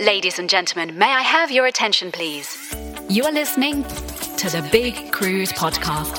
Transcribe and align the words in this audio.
Ladies 0.00 0.38
and 0.38 0.48
gentlemen, 0.48 0.96
may 0.96 1.12
I 1.12 1.22
have 1.22 1.50
your 1.50 1.66
attention, 1.66 2.12
please? 2.12 2.56
You 3.08 3.24
are 3.24 3.32
listening 3.32 3.82
to 3.82 4.48
the 4.48 4.66
Big 4.70 5.10
Cruise 5.10 5.52
Podcast. 5.52 6.18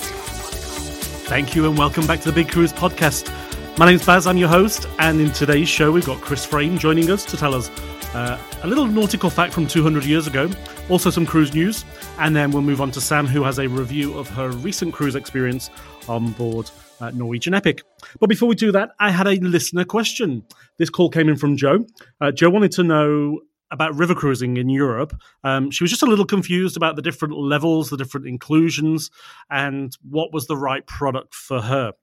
Thank 1.29 1.55
you 1.55 1.65
and 1.65 1.77
welcome 1.77 2.05
back 2.05 2.19
to 2.19 2.29
the 2.29 2.35
Big 2.35 2.51
Cruise 2.51 2.73
Podcast. 2.73 3.31
My 3.77 3.85
name's 3.85 4.05
Baz, 4.05 4.27
I'm 4.27 4.35
your 4.35 4.49
host, 4.49 4.85
and 4.99 5.21
in 5.21 5.31
today's 5.31 5.69
show 5.69 5.93
we've 5.93 6.05
got 6.05 6.19
Chris 6.19 6.45
Frame 6.45 6.77
joining 6.77 7.09
us 7.09 7.23
to 7.23 7.37
tell 7.37 7.55
us 7.55 7.69
uh, 8.13 8.37
a 8.63 8.67
little 8.67 8.85
nautical 8.85 9.29
fact 9.29 9.53
from 9.53 9.65
200 9.65 10.03
years 10.03 10.27
ago, 10.27 10.49
also 10.89 11.09
some 11.09 11.25
cruise 11.25 11.53
news, 11.53 11.85
and 12.17 12.35
then 12.35 12.51
we'll 12.51 12.61
move 12.61 12.81
on 12.81 12.91
to 12.91 12.99
Sam, 12.99 13.27
who 13.27 13.43
has 13.43 13.59
a 13.59 13.69
review 13.69 14.17
of 14.17 14.27
her 14.31 14.49
recent 14.49 14.93
cruise 14.93 15.15
experience 15.15 15.69
on 16.09 16.33
board 16.33 16.69
uh, 16.99 17.11
Norwegian 17.11 17.53
Epic. 17.53 17.83
But 18.19 18.27
before 18.27 18.49
we 18.49 18.55
do 18.55 18.73
that, 18.73 18.91
I 18.99 19.11
had 19.11 19.27
a 19.27 19.35
listener 19.35 19.85
question. 19.85 20.43
This 20.77 20.89
call 20.89 21.09
came 21.09 21.29
in 21.29 21.37
from 21.37 21.55
Joe. 21.55 21.85
Uh, 22.19 22.31
Joe 22.31 22.49
wanted 22.49 22.71
to 22.73 22.83
know 22.83 23.39
about 23.71 23.95
river 23.95 24.15
cruising 24.15 24.57
in 24.57 24.69
Europe. 24.69 25.13
Um, 25.43 25.71
she 25.71 25.83
was 25.83 25.91
just 25.91 26.03
a 26.03 26.07
little 26.07 26.25
confused 26.25 26.75
about 26.75 26.95
the 26.95 27.01
different 27.01 27.37
levels, 27.37 27.89
the 27.89 27.97
different 27.97 28.27
inclusions, 28.27 29.09
and 29.49 29.95
what 30.09 30.33
was 30.33 30.47
the 30.47 30.57
right 30.57 30.85
product 30.87 31.35
for 31.35 31.61
her. 31.61 31.93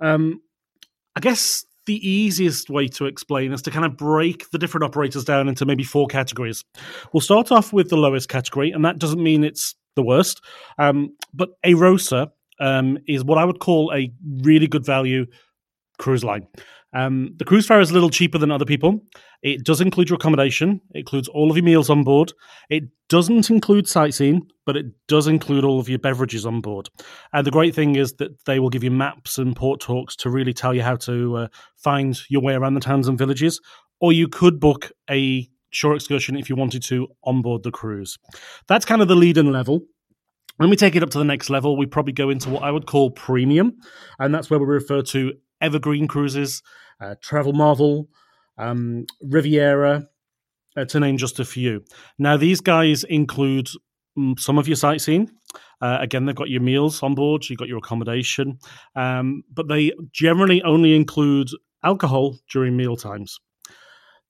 Um, 0.00 0.40
I 1.14 1.20
guess 1.20 1.64
the 1.86 2.08
easiest 2.08 2.70
way 2.70 2.88
to 2.88 3.06
explain 3.06 3.52
is 3.52 3.62
to 3.62 3.70
kind 3.70 3.84
of 3.84 3.96
break 3.96 4.50
the 4.50 4.58
different 4.58 4.84
operators 4.84 5.24
down 5.24 5.48
into 5.48 5.66
maybe 5.66 5.84
four 5.84 6.06
categories. 6.06 6.64
We'll 7.12 7.20
start 7.20 7.50
off 7.50 7.72
with 7.72 7.90
the 7.90 7.96
lowest 7.96 8.28
category, 8.28 8.70
and 8.70 8.84
that 8.84 8.98
doesn't 8.98 9.22
mean 9.22 9.44
it's 9.44 9.74
the 9.94 10.02
worst, 10.02 10.40
um, 10.78 11.14
but 11.34 11.50
Arosa 11.64 12.30
um, 12.60 12.98
is 13.06 13.24
what 13.24 13.38
I 13.38 13.44
would 13.44 13.58
call 13.58 13.92
a 13.92 14.12
really 14.42 14.66
good 14.66 14.86
value 14.86 15.26
cruise 15.98 16.24
line. 16.24 16.46
Um, 16.94 17.34
the 17.38 17.44
cruise 17.44 17.66
fare 17.66 17.80
is 17.80 17.90
a 17.90 17.94
little 17.94 18.10
cheaper 18.10 18.38
than 18.38 18.50
other 18.50 18.64
people. 18.64 19.00
It 19.42 19.64
does 19.64 19.80
include 19.80 20.10
your 20.10 20.16
accommodation. 20.16 20.80
It 20.94 21.00
includes 21.00 21.28
all 21.28 21.50
of 21.50 21.56
your 21.56 21.64
meals 21.64 21.90
on 21.90 22.04
board. 22.04 22.32
It 22.68 22.84
doesn't 23.08 23.50
include 23.50 23.88
sightseeing, 23.88 24.42
but 24.66 24.76
it 24.76 24.86
does 25.08 25.26
include 25.26 25.64
all 25.64 25.80
of 25.80 25.88
your 25.88 25.98
beverages 25.98 26.46
on 26.46 26.60
board. 26.60 26.88
And 27.32 27.46
the 27.46 27.50
great 27.50 27.74
thing 27.74 27.96
is 27.96 28.14
that 28.14 28.44
they 28.44 28.60
will 28.60 28.70
give 28.70 28.84
you 28.84 28.90
maps 28.90 29.38
and 29.38 29.56
port 29.56 29.80
talks 29.80 30.14
to 30.16 30.30
really 30.30 30.52
tell 30.52 30.74
you 30.74 30.82
how 30.82 30.96
to 30.96 31.36
uh, 31.36 31.48
find 31.76 32.18
your 32.28 32.42
way 32.42 32.54
around 32.54 32.74
the 32.74 32.80
towns 32.80 33.08
and 33.08 33.18
villages. 33.18 33.60
Or 34.00 34.12
you 34.12 34.28
could 34.28 34.60
book 34.60 34.92
a 35.10 35.48
shore 35.70 35.94
excursion 35.94 36.36
if 36.36 36.48
you 36.50 36.56
wanted 36.56 36.82
to 36.84 37.08
on 37.24 37.42
board 37.42 37.62
the 37.62 37.70
cruise. 37.70 38.18
That's 38.68 38.84
kind 38.84 39.02
of 39.02 39.08
the 39.08 39.16
lead 39.16 39.38
in 39.38 39.50
level. 39.50 39.80
When 40.58 40.70
we 40.70 40.76
take 40.76 40.94
it 40.94 41.02
up 41.02 41.10
to 41.10 41.18
the 41.18 41.24
next 41.24 41.50
level, 41.50 41.76
we 41.76 41.86
probably 41.86 42.12
go 42.12 42.28
into 42.28 42.50
what 42.50 42.62
I 42.62 42.70
would 42.70 42.86
call 42.86 43.10
premium, 43.10 43.78
and 44.18 44.34
that's 44.34 44.50
where 44.50 44.60
we 44.60 44.66
refer 44.66 45.00
to 45.02 45.32
evergreen 45.62 46.06
cruises, 46.06 46.62
Travel 47.20 47.52
Marvel, 47.52 48.08
um, 48.58 49.06
Riviera, 49.22 50.06
uh, 50.76 50.84
to 50.86 51.00
name 51.00 51.16
just 51.16 51.40
a 51.40 51.44
few. 51.44 51.84
Now, 52.18 52.36
these 52.36 52.60
guys 52.60 53.04
include 53.04 53.68
mm, 54.18 54.38
some 54.38 54.58
of 54.58 54.68
your 54.68 54.76
sightseeing. 54.76 55.30
Uh, 55.80 55.98
again, 56.00 56.26
they've 56.26 56.34
got 56.34 56.48
your 56.48 56.62
meals 56.62 57.02
on 57.02 57.14
board, 57.14 57.44
you've 57.48 57.58
got 57.58 57.68
your 57.68 57.78
accommodation, 57.78 58.58
um, 58.94 59.42
but 59.52 59.68
they 59.68 59.92
generally 60.12 60.62
only 60.62 60.94
include 60.94 61.48
alcohol 61.84 62.38
during 62.50 62.76
meal 62.76 62.96
times. 62.96 63.40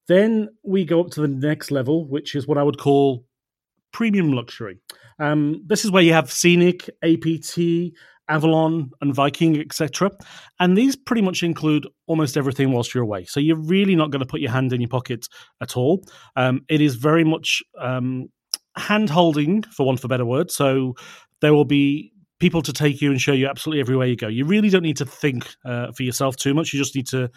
Then 0.08 0.48
we 0.64 0.84
go 0.84 1.00
up 1.00 1.10
to 1.10 1.20
the 1.20 1.28
next 1.28 1.70
level, 1.70 2.08
which 2.08 2.34
is 2.34 2.46
what 2.46 2.58
I 2.58 2.62
would 2.62 2.78
call 2.78 3.24
premium 3.92 4.32
luxury. 4.32 4.78
Um, 5.18 5.62
this 5.66 5.84
is 5.84 5.90
where 5.90 6.02
you 6.02 6.12
have 6.12 6.32
Scenic, 6.32 6.88
APT, 7.04 7.94
Avalon, 8.32 8.90
and 9.00 9.14
Viking, 9.14 9.60
etc. 9.60 10.10
And 10.58 10.76
these 10.76 10.96
pretty 10.96 11.22
much 11.22 11.42
include 11.42 11.86
almost 12.06 12.36
everything 12.36 12.72
whilst 12.72 12.94
you're 12.94 13.04
away. 13.04 13.26
So 13.26 13.40
you're 13.40 13.60
really 13.60 13.94
not 13.94 14.10
going 14.10 14.20
to 14.20 14.26
put 14.26 14.40
your 14.40 14.50
hand 14.50 14.72
in 14.72 14.80
your 14.80 14.88
pocket 14.88 15.26
at 15.60 15.76
all. 15.76 16.02
Um, 16.34 16.62
it 16.68 16.80
is 16.80 16.96
very 16.96 17.24
much 17.24 17.62
um, 17.78 18.28
hand 18.76 19.10
holding, 19.10 19.62
for 19.64 19.84
want 19.84 20.00
of 20.00 20.04
a 20.04 20.08
better 20.08 20.24
word. 20.24 20.50
So 20.50 20.94
there 21.40 21.52
will 21.52 21.66
be 21.66 22.12
people 22.40 22.62
to 22.62 22.72
take 22.72 23.00
you 23.00 23.10
and 23.10 23.20
show 23.20 23.32
you 23.32 23.46
absolutely 23.46 23.80
everywhere 23.80 24.06
you 24.06 24.16
go. 24.16 24.28
You 24.28 24.46
really 24.46 24.70
don't 24.70 24.82
need 24.82 24.96
to 24.96 25.06
think 25.06 25.54
uh, 25.64 25.92
for 25.92 26.02
yourself 26.02 26.36
too 26.36 26.54
much. 26.54 26.72
You 26.72 26.80
just 26.80 26.96
need 26.96 27.06
to 27.08 27.30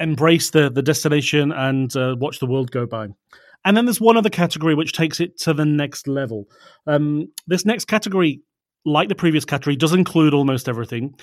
embrace 0.00 0.50
the 0.50 0.70
the 0.70 0.82
destination 0.82 1.52
and 1.52 1.96
uh, 1.96 2.14
watch 2.18 2.40
the 2.40 2.46
world 2.46 2.70
go 2.70 2.84
by. 2.86 3.08
And 3.64 3.76
then 3.76 3.86
there's 3.86 4.00
one 4.00 4.16
other 4.16 4.30
category 4.30 4.74
which 4.74 4.92
takes 4.92 5.20
it 5.20 5.38
to 5.40 5.54
the 5.54 5.64
next 5.64 6.06
level. 6.06 6.44
Um, 6.86 7.32
this 7.46 7.64
next 7.64 7.86
category, 7.86 8.42
like 8.84 9.08
the 9.08 9.14
previous 9.14 9.44
category, 9.44 9.76
does 9.76 9.92
include 9.92 10.34
almost 10.34 10.68
everything, 10.68 11.14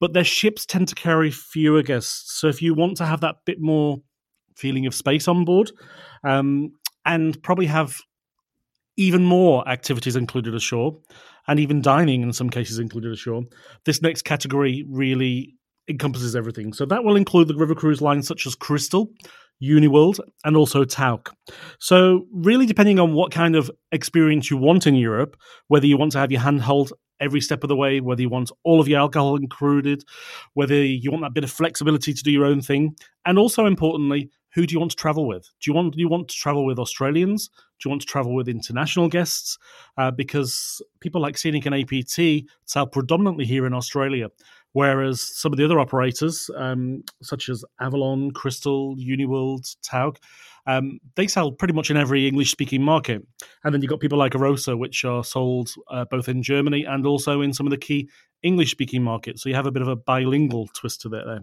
but 0.00 0.12
their 0.12 0.24
ships 0.24 0.66
tend 0.66 0.88
to 0.88 0.94
carry 0.94 1.30
fewer 1.30 1.82
guests. 1.82 2.38
So 2.38 2.48
if 2.48 2.60
you 2.60 2.74
want 2.74 2.96
to 2.98 3.06
have 3.06 3.20
that 3.22 3.36
bit 3.44 3.60
more 3.60 3.98
feeling 4.56 4.86
of 4.86 4.94
space 4.94 5.28
on 5.28 5.44
board, 5.44 5.70
um, 6.24 6.72
and 7.04 7.40
probably 7.42 7.66
have 7.66 7.96
even 8.96 9.24
more 9.24 9.66
activities 9.68 10.16
included 10.16 10.54
ashore, 10.54 10.98
and 11.48 11.60
even 11.60 11.80
dining 11.80 12.22
in 12.22 12.32
some 12.32 12.50
cases 12.50 12.78
included 12.78 13.12
ashore, 13.12 13.42
this 13.84 14.02
next 14.02 14.22
category 14.22 14.84
really 14.88 15.54
encompasses 15.88 16.34
everything. 16.34 16.72
So 16.72 16.84
that 16.86 17.04
will 17.04 17.16
include 17.16 17.48
the 17.48 17.54
river 17.54 17.74
cruise 17.74 18.00
lines 18.00 18.26
such 18.26 18.46
as 18.46 18.54
Crystal, 18.54 19.08
Uniworld, 19.62 20.18
and 20.44 20.56
also 20.56 20.84
Tauck. 20.84 21.28
So, 21.78 22.26
really, 22.32 22.66
depending 22.66 22.98
on 22.98 23.14
what 23.14 23.30
kind 23.30 23.56
of 23.56 23.70
experience 23.92 24.50
you 24.50 24.56
want 24.56 24.86
in 24.86 24.94
Europe, 24.94 25.36
whether 25.68 25.86
you 25.86 25.96
want 25.96 26.12
to 26.12 26.18
have 26.18 26.32
your 26.32 26.40
handhold 26.40 26.92
every 27.20 27.40
step 27.40 27.62
of 27.62 27.68
the 27.68 27.76
way, 27.76 28.00
whether 28.00 28.22
you 28.22 28.28
want 28.28 28.50
all 28.64 28.80
of 28.80 28.88
your 28.88 29.00
alcohol 29.00 29.36
included, 29.36 30.04
whether 30.54 30.74
you 30.74 31.10
want 31.10 31.22
that 31.22 31.34
bit 31.34 31.44
of 31.44 31.50
flexibility 31.50 32.12
to 32.12 32.22
do 32.22 32.30
your 32.30 32.44
own 32.44 32.60
thing, 32.60 32.96
and 33.24 33.38
also 33.38 33.66
importantly, 33.66 34.30
who 34.54 34.66
do 34.66 34.72
you 34.72 34.78
want 34.78 34.90
to 34.90 34.96
travel 34.96 35.26
with? 35.26 35.50
Do 35.60 35.70
you 35.70 35.74
want 35.74 35.94
do 35.94 36.00
you 36.00 36.08
want 36.08 36.28
to 36.28 36.34
travel 36.34 36.64
with 36.64 36.78
Australians? 36.78 37.48
Do 37.48 37.88
you 37.88 37.90
want 37.90 38.00
to 38.02 38.06
travel 38.06 38.34
with 38.34 38.48
international 38.48 39.08
guests? 39.08 39.58
Uh, 39.98 40.10
because 40.10 40.80
people 41.00 41.20
like 41.20 41.36
Scenic 41.36 41.66
and 41.66 41.74
APT 41.74 42.48
sell 42.64 42.86
predominantly 42.86 43.44
here 43.44 43.66
in 43.66 43.74
Australia, 43.74 44.30
Whereas 44.76 45.22
some 45.22 45.54
of 45.54 45.56
the 45.56 45.64
other 45.64 45.80
operators, 45.80 46.50
um, 46.54 47.02
such 47.22 47.48
as 47.48 47.64
Avalon, 47.80 48.30
Crystal, 48.32 48.94
Uniworld, 48.96 49.74
Tauck, 49.80 50.18
um, 50.66 50.98
they 51.14 51.26
sell 51.26 51.52
pretty 51.52 51.74
much 51.74 51.90
in 51.90 51.96
every 51.96 52.26
English 52.26 52.50
speaking 52.50 52.82
market. 52.82 53.22
And 53.64 53.72
then 53.72 53.82
you've 53.82 53.90
got 53.90 54.00
people 54.00 54.18
like 54.18 54.32
Arosa, 54.32 54.76
which 54.76 55.04
are 55.04 55.24
sold 55.24 55.70
uh, 55.90 56.04
both 56.10 56.28
in 56.28 56.42
Germany 56.42 56.84
and 56.84 57.06
also 57.06 57.40
in 57.40 57.52
some 57.52 57.66
of 57.66 57.70
the 57.70 57.76
key 57.76 58.08
English 58.42 58.70
speaking 58.70 59.02
markets. 59.02 59.42
So 59.42 59.48
you 59.48 59.54
have 59.54 59.66
a 59.66 59.72
bit 59.72 59.82
of 59.82 59.88
a 59.88 59.96
bilingual 59.96 60.68
twist 60.74 61.02
to 61.02 61.14
it 61.14 61.24
there. 61.24 61.40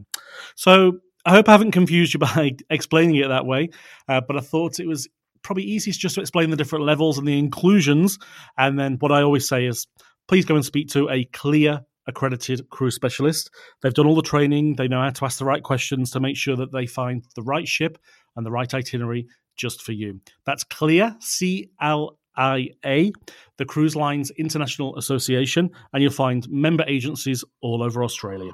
So 0.56 1.00
I 1.26 1.32
hope 1.32 1.48
I 1.48 1.54
haven't 1.54 1.72
confused 1.72 2.14
you 2.14 2.20
by 2.20 2.56
explaining 2.70 3.16
it 3.16 3.28
that 3.28 3.46
way, 3.46 3.70
uh, 4.08 4.22
but 4.28 4.38
I 4.38 4.42
thought 4.42 4.80
it 4.80 4.88
was 4.88 5.08
probably 5.42 5.64
easiest 5.64 6.00
just 6.00 6.16
to 6.16 6.22
explain 6.22 6.50
the 6.50 6.58
different 6.58 6.86
levels 6.86 7.18
and 7.18 7.28
the 7.28 7.38
inclusions. 7.38 8.18
And 8.58 8.80
then 8.80 8.98
what 9.00 9.12
I 9.12 9.22
always 9.22 9.48
say 9.48 9.66
is 9.66 9.88
please 10.28 10.46
go 10.46 10.56
and 10.56 10.66
speak 10.66 10.90
to 10.90 11.10
a 11.10 11.26
clear 11.26 11.82
accredited 12.08 12.70
cruise 12.70 12.96
specialist. 12.96 13.50
They've 13.82 13.94
done 13.94 14.08
all 14.08 14.16
the 14.16 14.22
training, 14.22 14.76
they 14.76 14.88
know 14.88 15.02
how 15.02 15.10
to 15.10 15.26
ask 15.26 15.40
the 15.40 15.46
right 15.46 15.64
questions 15.64 16.12
to 16.12 16.20
make 16.20 16.36
sure 16.36 16.56
that 16.58 16.72
they 16.72 16.86
find 16.86 17.24
the 17.36 17.44
right 17.44 17.68
ship 17.68 17.98
and 18.36 18.46
the 18.46 18.52
right 18.52 18.74
itinerary 18.74 19.28
just 19.56 19.82
for 19.82 19.92
you. 19.92 20.20
That's 20.46 20.64
Clear, 20.64 21.16
C 21.20 21.70
L 21.82 22.18
I 22.36 22.70
A, 22.86 23.12
the 23.58 23.66
Cruise 23.66 23.96
Lines 23.96 24.32
International 24.32 24.98
Association, 24.98 25.70
and 25.94 26.02
you'll 26.02 26.12
find 26.12 26.50
member 26.50 26.84
agencies 26.88 27.44
all 27.62 27.84
over 27.84 28.04
Australia. 28.04 28.52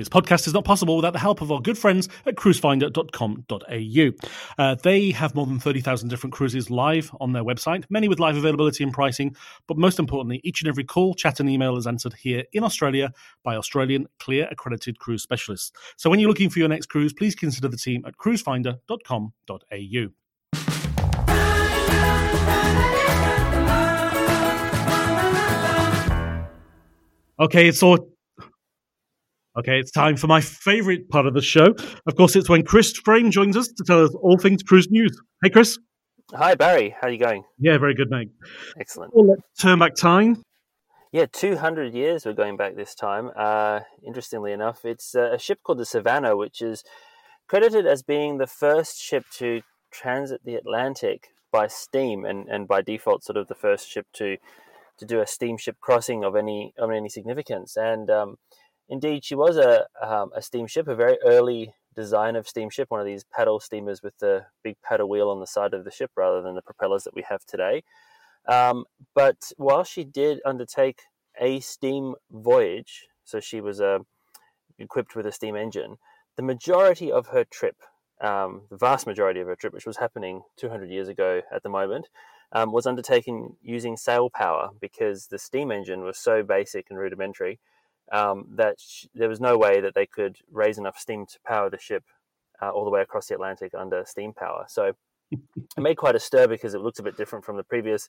This 0.00 0.08
podcast 0.08 0.46
is 0.46 0.54
not 0.54 0.64
possible 0.64 0.96
without 0.96 1.12
the 1.12 1.18
help 1.18 1.42
of 1.42 1.52
our 1.52 1.60
good 1.60 1.76
friends 1.76 2.08
at 2.24 2.34
cruisefinder.com.au. 2.36 4.12
Uh, 4.56 4.74
they 4.76 5.10
have 5.10 5.34
more 5.34 5.44
than 5.44 5.60
30,000 5.60 6.08
different 6.08 6.32
cruises 6.32 6.70
live 6.70 7.14
on 7.20 7.34
their 7.34 7.44
website, 7.44 7.84
many 7.90 8.08
with 8.08 8.18
live 8.18 8.38
availability 8.38 8.82
and 8.82 8.94
pricing, 8.94 9.36
but 9.66 9.76
most 9.76 9.98
importantly, 9.98 10.40
each 10.42 10.62
and 10.62 10.70
every 10.70 10.84
call, 10.84 11.12
chat, 11.12 11.38
and 11.38 11.50
email 11.50 11.76
is 11.76 11.86
answered 11.86 12.14
here 12.14 12.44
in 12.54 12.64
Australia 12.64 13.12
by 13.42 13.56
Australian 13.56 14.06
clear 14.18 14.48
accredited 14.50 14.98
cruise 14.98 15.22
specialists. 15.22 15.70
So 15.98 16.08
when 16.08 16.18
you're 16.18 16.30
looking 16.30 16.48
for 16.48 16.60
your 16.60 16.68
next 16.68 16.86
cruise, 16.86 17.12
please 17.12 17.34
consider 17.34 17.68
the 17.68 17.76
team 17.76 18.02
at 18.06 18.16
cruisefinder.com.au. 18.16 20.06
Okay, 27.38 27.72
all 27.82 28.09
Okay, 29.60 29.78
it's 29.78 29.90
time 29.90 30.16
for 30.16 30.26
my 30.26 30.40
favourite 30.40 31.10
part 31.10 31.26
of 31.26 31.34
the 31.34 31.42
show. 31.42 31.74
Of 32.06 32.16
course, 32.16 32.34
it's 32.34 32.48
when 32.48 32.62
Chris 32.62 32.96
Frame 32.96 33.30
joins 33.30 33.58
us 33.58 33.68
to 33.68 33.84
tell 33.86 34.02
us 34.02 34.14
all 34.22 34.38
things 34.38 34.62
cruise 34.62 34.88
news. 34.90 35.14
Hey, 35.44 35.50
Chris. 35.50 35.78
Hi, 36.32 36.54
Barry. 36.54 36.96
How 36.98 37.08
are 37.08 37.10
you 37.10 37.18
going? 37.18 37.44
Yeah, 37.58 37.76
very 37.76 37.94
good, 37.94 38.08
mate. 38.08 38.30
Excellent. 38.80 39.14
Well, 39.14 39.26
let's 39.26 39.42
turn 39.60 39.78
back 39.78 39.96
time. 39.96 40.42
Yeah, 41.12 41.26
200 41.30 41.92
years 41.92 42.24
we're 42.24 42.32
going 42.32 42.56
back 42.56 42.74
this 42.74 42.94
time. 42.94 43.32
Uh, 43.36 43.80
interestingly 44.02 44.52
enough, 44.52 44.86
it's 44.86 45.14
a 45.14 45.36
ship 45.36 45.58
called 45.62 45.76
the 45.76 45.84
Savannah, 45.84 46.38
which 46.38 46.62
is 46.62 46.82
credited 47.46 47.86
as 47.86 48.02
being 48.02 48.38
the 48.38 48.46
first 48.46 48.98
ship 48.98 49.26
to 49.34 49.60
transit 49.90 50.40
the 50.42 50.54
Atlantic 50.54 51.34
by 51.52 51.66
steam 51.66 52.24
and, 52.24 52.48
and 52.48 52.66
by 52.66 52.80
default, 52.80 53.24
sort 53.24 53.36
of 53.36 53.48
the 53.48 53.54
first 53.54 53.90
ship 53.90 54.06
to 54.14 54.38
to 54.96 55.06
do 55.06 55.20
a 55.20 55.26
steamship 55.26 55.76
crossing 55.80 56.24
of 56.24 56.34
any 56.34 56.72
of 56.78 56.90
any 56.90 57.10
significance. 57.10 57.76
And 57.76 58.08
um, 58.08 58.36
Indeed, 58.90 59.24
she 59.24 59.36
was 59.36 59.56
a, 59.56 59.86
um, 60.02 60.32
a 60.34 60.42
steamship, 60.42 60.88
a 60.88 60.96
very 60.96 61.16
early 61.24 61.74
design 61.94 62.34
of 62.34 62.48
steamship, 62.48 62.90
one 62.90 62.98
of 62.98 63.06
these 63.06 63.24
paddle 63.24 63.60
steamers 63.60 64.02
with 64.02 64.18
the 64.18 64.46
big 64.64 64.76
paddle 64.82 65.08
wheel 65.08 65.30
on 65.30 65.38
the 65.38 65.46
side 65.46 65.74
of 65.74 65.84
the 65.84 65.92
ship 65.92 66.10
rather 66.16 66.42
than 66.42 66.56
the 66.56 66.62
propellers 66.62 67.04
that 67.04 67.14
we 67.14 67.22
have 67.28 67.44
today. 67.46 67.84
Um, 68.48 68.84
but 69.14 69.52
while 69.56 69.84
she 69.84 70.02
did 70.02 70.40
undertake 70.44 71.02
a 71.40 71.60
steam 71.60 72.16
voyage, 72.32 73.06
so 73.24 73.38
she 73.38 73.60
was 73.60 73.80
uh, 73.80 74.00
equipped 74.76 75.14
with 75.14 75.24
a 75.26 75.32
steam 75.32 75.54
engine, 75.54 75.98
the 76.36 76.42
majority 76.42 77.12
of 77.12 77.28
her 77.28 77.44
trip, 77.44 77.76
um, 78.20 78.62
the 78.70 78.76
vast 78.76 79.06
majority 79.06 79.38
of 79.38 79.46
her 79.46 79.56
trip, 79.56 79.72
which 79.72 79.86
was 79.86 79.98
happening 79.98 80.42
200 80.56 80.90
years 80.90 81.06
ago 81.06 81.42
at 81.52 81.62
the 81.62 81.68
moment, 81.68 82.08
um, 82.50 82.72
was 82.72 82.86
undertaken 82.86 83.56
using 83.62 83.96
sail 83.96 84.30
power 84.30 84.70
because 84.80 85.28
the 85.28 85.38
steam 85.38 85.70
engine 85.70 86.02
was 86.02 86.18
so 86.18 86.42
basic 86.42 86.86
and 86.90 86.98
rudimentary 86.98 87.60
um, 88.10 88.46
that 88.56 88.76
sh- 88.80 89.06
there 89.14 89.28
was 89.28 89.40
no 89.40 89.56
way 89.56 89.80
that 89.80 89.94
they 89.94 90.06
could 90.06 90.38
raise 90.50 90.78
enough 90.78 90.98
steam 90.98 91.26
to 91.26 91.38
power 91.46 91.70
the 91.70 91.78
ship 91.78 92.04
uh, 92.62 92.70
all 92.70 92.84
the 92.84 92.90
way 92.90 93.00
across 93.00 93.26
the 93.26 93.34
Atlantic 93.34 93.72
under 93.74 94.04
steam 94.04 94.32
power. 94.32 94.64
So 94.68 94.92
it 95.30 95.40
made 95.78 95.96
quite 95.96 96.16
a 96.16 96.20
stir 96.20 96.46
because 96.46 96.74
it 96.74 96.80
looked 96.80 96.98
a 96.98 97.04
bit 97.04 97.16
different 97.16 97.44
from 97.44 97.56
the 97.56 97.62
previous 97.62 98.08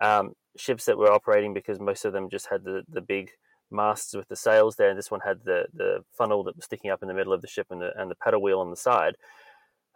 um, 0.00 0.32
ships 0.56 0.84
that 0.86 0.98
were 0.98 1.12
operating 1.12 1.54
because 1.54 1.80
most 1.80 2.04
of 2.04 2.12
them 2.12 2.28
just 2.28 2.48
had 2.48 2.64
the, 2.64 2.82
the 2.88 3.00
big 3.00 3.30
masts 3.70 4.14
with 4.14 4.28
the 4.28 4.36
sails 4.36 4.76
there. 4.76 4.90
And 4.90 4.98
this 4.98 5.10
one 5.10 5.20
had 5.20 5.44
the, 5.44 5.66
the 5.74 6.04
funnel 6.12 6.44
that 6.44 6.56
was 6.56 6.64
sticking 6.64 6.90
up 6.90 7.02
in 7.02 7.08
the 7.08 7.14
middle 7.14 7.32
of 7.32 7.42
the 7.42 7.48
ship 7.48 7.66
and 7.70 7.80
the, 7.80 7.90
and 7.96 8.10
the 8.10 8.16
paddle 8.16 8.42
wheel 8.42 8.60
on 8.60 8.70
the 8.70 8.76
side. 8.76 9.16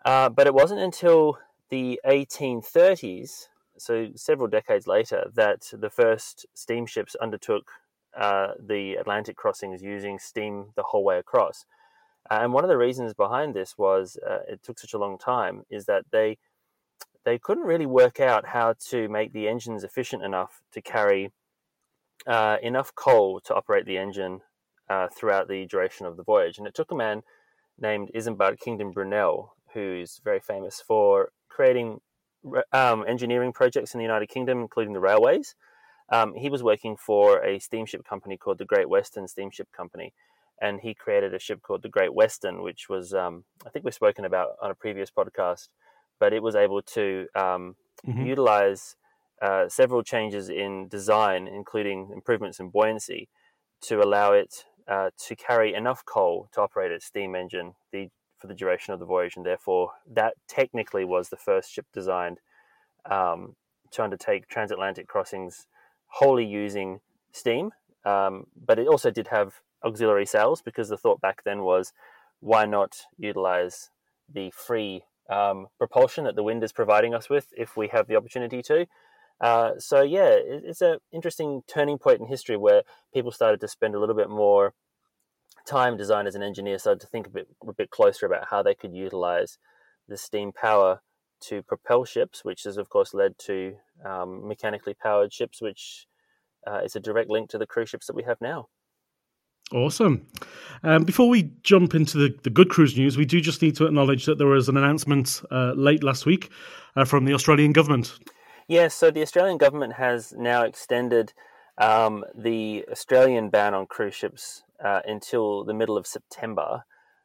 Uh, 0.05 0.29
but 0.29 0.47
it 0.47 0.55
wasn't 0.55 0.81
until 0.81 1.39
the 1.71 2.00
1830s, 2.06 3.47
so 3.79 4.09
several 4.15 4.49
decades 4.49 4.87
later, 4.87 5.31
that 5.35 5.71
the 5.73 5.91
first 5.91 6.44
steamships 6.55 7.15
undertook 7.17 7.71
uh, 8.17 8.53
the 8.59 8.94
Atlantic 8.94 9.37
crossings 9.37 9.82
using 9.82 10.19
steam 10.19 10.67
the 10.76 10.82
whole 10.82 11.05
way 11.05 11.19
across. 11.19 11.64
Uh, 12.31 12.38
and 12.43 12.53
one 12.53 12.64
of 12.64 12.69
the 12.69 12.76
reasons 12.76 13.14
behind 13.14 13.55
this 13.55 13.76
was 13.76 14.17
uh, 14.29 14.41
it 14.49 14.62
took 14.62 14.79
such 14.79 14.94
a 14.94 14.99
long 14.99 15.19
time 15.19 15.64
is 15.70 15.87
that 15.87 16.05
they 16.12 16.38
they 17.25 17.38
couldn't 17.38 17.64
really 17.64 17.87
work 17.87 18.20
out 18.20 18.47
how 18.47 18.75
to 18.91 19.09
make 19.09 19.32
the 19.32 19.49
engines 19.49 19.85
efficient 19.85 20.23
enough 20.23 20.61
to 20.73 20.82
carry 20.82 21.31
uh, 22.26 22.56
enough 22.62 22.94
coal 22.94 23.41
to 23.41 23.55
operate 23.55 23.87
the 23.87 23.99
engine 23.99 24.41
uh, 24.88 25.08
throughout 25.08 25.49
the 25.49 25.67
duration 25.67 26.05
of 26.06 26.17
the 26.17 26.23
voyage. 26.23 26.58
And 26.58 26.67
it 26.67 26.75
took 26.75 26.91
a 26.91 26.97
man 26.97 27.23
named 27.79 28.11
Isambard 28.15 28.58
Kingdom 28.58 28.91
Brunel, 28.91 29.55
who's 29.73 30.20
very 30.25 30.41
famous 30.41 30.81
for 30.81 31.31
creating 31.49 32.00
um, 32.73 33.05
engineering 33.06 33.53
projects 33.53 33.94
in 33.94 33.99
the 33.99 34.05
United 34.05 34.29
Kingdom, 34.29 34.61
including 34.61 34.93
the 34.93 35.00
railways. 35.00 35.55
Um, 36.12 36.35
he 36.35 36.50
was 36.50 36.62
working 36.62 36.97
for 36.97 37.43
a 37.43 37.59
steamship 37.59 38.05
company 38.05 38.37
called 38.37 38.59
the 38.59 38.67
Great 38.67 38.88
Western 38.88 39.26
Steamship 39.26 39.69
Company, 39.73 40.12
and 40.61 40.81
he 40.81 40.93
created 40.94 41.32
a 41.32 41.38
ship 41.38 41.62
called 41.62 41.82
the 41.82 41.88
Great 41.88 42.12
Western, 42.12 42.62
which 42.62 42.88
was 42.91 43.14
um, 43.14 43.44
I 43.67 43.70
think 43.70 43.85
we've 43.85 43.94
spoken 43.94 44.26
about 44.26 44.50
on 44.61 44.70
a 44.70 44.75
previous 44.75 45.11
podcast, 45.11 45.69
but 46.20 46.35
it 46.35 46.43
was 46.43 46.55
able 46.55 46.82
to 46.82 47.26
um, 47.35 47.76
mm-hmm. 48.06 48.26
utilize 48.26 48.94
uh, 49.41 49.69
several 49.69 50.03
changes 50.03 50.50
in 50.50 50.87
design, 50.88 51.49
including 51.49 52.11
improvements 52.12 52.61
in 52.61 52.69
buoyancy, 52.69 53.29
to 53.81 54.03
allow 54.03 54.32
it 54.32 54.67
uh, 54.87 55.11
to 55.17 55.35
carry 55.35 55.75
enough 55.75 56.05
coal 56.05 56.49
to 56.53 56.61
operate 56.61 56.93
its 56.93 57.06
steam 57.06 57.35
engine 57.35 57.73
the, 57.91 58.11
for 58.38 58.49
the 58.49 58.55
duration 58.55 58.93
of 58.93 59.00
the 59.00 59.06
voyage, 59.06 59.37
and 59.37 59.47
therefore 59.47 59.93
that 60.06 60.35
technically 60.47 61.06
was 61.06 61.31
the 61.31 61.37
first 61.37 61.73
ship 61.73 61.87
designed 61.94 62.38
um, 63.11 63.56
to 63.91 64.05
undertake 64.05 64.47
transatlantic 64.47 65.08
crossings 65.08 65.67
wholly 66.12 66.44
using 66.44 67.00
steam, 67.32 67.70
um, 68.05 68.47
but 68.67 68.79
it 68.79 68.87
also 68.87 69.11
did 69.11 69.29
have 69.29 69.55
auxiliary 69.84 70.27
sails 70.27 70.63
because 70.63 70.89
the 70.89 70.96
thought 70.96 71.20
back 71.20 71.43
then 71.44 71.63
was 71.63 71.93
why 72.41 72.67
not 72.67 73.03
utilize 73.19 73.91
the 74.32 74.51
free 74.51 75.03
um, 75.31 75.69
propulsion 75.79 76.25
that 76.25 76.37
the 76.37 76.43
wind 76.43 76.63
is 76.63 76.72
providing 76.72 77.15
us 77.15 77.31
with 77.31 77.48
if 77.56 77.77
we 77.77 77.89
have 77.89 78.08
the 78.08 78.17
opportunity 78.17 78.63
to. 78.63 78.87
Uh, 79.41 79.72
so 79.79 80.03
yeah, 80.03 80.29
it, 80.29 80.63
it's 80.65 80.82
an 80.82 80.98
interesting 81.13 81.63
turning 81.67 81.98
point 81.98 82.20
in 82.20 82.27
history 82.27 82.56
where 82.56 82.82
people 83.15 83.32
started 83.32 83.60
to 83.60 83.69
spend 83.69 83.94
a 83.94 83.98
little 83.98 84.15
bit 84.15 84.29
more 84.29 84.75
time, 85.67 85.96
designers 85.96 86.34
and 86.34 86.44
engineers 86.44 86.82
started 86.82 87.01
to 87.01 87.06
think 87.06 87.27
a 87.27 87.31
bit 87.31 87.48
a 87.67 87.72
bit 87.72 87.91
closer 87.91 88.27
about 88.27 88.48
how 88.51 88.63
they 88.63 88.75
could 88.75 88.94
utilize 88.94 89.58
the 90.08 90.17
steam 90.17 90.53
power 90.53 91.01
to 91.43 91.63
propel 91.63 92.05
ships, 92.05 92.44
which 92.44 92.65
has 92.65 92.77
of 92.77 92.89
course 92.89 93.15
led 93.15 93.39
to 93.39 93.75
um, 94.05 94.46
mechanically 94.46 94.94
powered 94.94 95.32
ships, 95.32 95.61
which 95.61 96.06
uh, 96.67 96.81
is 96.84 96.96
a 96.96 97.01
direct 97.01 97.31
link 97.31 97.51
to 97.51 97.58
the 97.58 97.67
cruise 97.67 97.91
ships 97.91 98.06
that 98.06 98.17
we 98.17 98.22
have 98.22 98.41
now. 98.41 98.69
Awesome. 99.72 100.27
Um, 100.82 101.05
before 101.05 101.29
we 101.29 101.51
jump 101.63 101.94
into 101.94 102.19
the, 102.19 102.39
the 102.43 102.51
good 102.51 102.69
cruise 102.69 102.96
news, 102.96 103.17
we 103.17 103.25
do 103.25 103.41
just 103.41 103.63
need 103.63 103.75
to 103.77 103.87
acknowledge 103.87 104.27
that 104.27 104.37
there 104.37 104.46
was 104.46 104.69
an 104.69 104.77
announcement 104.77 105.43
uh, 105.51 105.72
late 105.75 106.05
last 106.05 106.27
week 106.27 106.51
uh, 106.94 107.05
from 107.05 107.25
the 107.25 107.32
Australian 107.32 107.72
government. 107.72 108.19
Yes, 108.69 108.94
so 108.94 109.11
the 109.11 109.22
Australian 109.22 109.58
government 109.58 109.94
has 109.94 110.32
now 110.37 110.63
extended 110.63 111.32
um, 111.79 112.25
the 112.34 112.84
Australian 112.91 113.49
ban 113.49 113.72
on 113.75 113.87
cruise 113.87 114.15
ships 114.15 114.63
uh, 114.84 115.01
until 115.06 115.65
the 115.65 115.75
middle 115.75 115.96
of 115.96 116.06
September. 116.06 116.84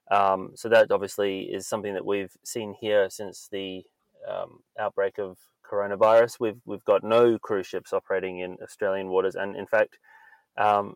Um, 0.10 0.52
so 0.56 0.70
that 0.70 0.92
obviously 0.92 1.42
is 1.42 1.68
something 1.68 1.94
that 1.94 2.06
we've 2.06 2.36
seen 2.44 2.76
here 2.80 3.10
since 3.10 3.50
the 3.52 3.84
um, 4.30 4.60
outbreak 4.80 5.18
of 5.18 5.38
coronavirus. 5.70 6.40
We've 6.40 6.60
we've 6.66 6.84
got 6.86 7.04
no 7.04 7.38
cruise 7.40 7.68
ships 7.68 7.94
operating 7.94 8.40
in 8.40 8.58
Australian 8.64 9.10
waters, 9.10 9.36
and 9.36 9.56
in 9.56 9.66
fact, 9.66 9.98
um, 10.58 10.96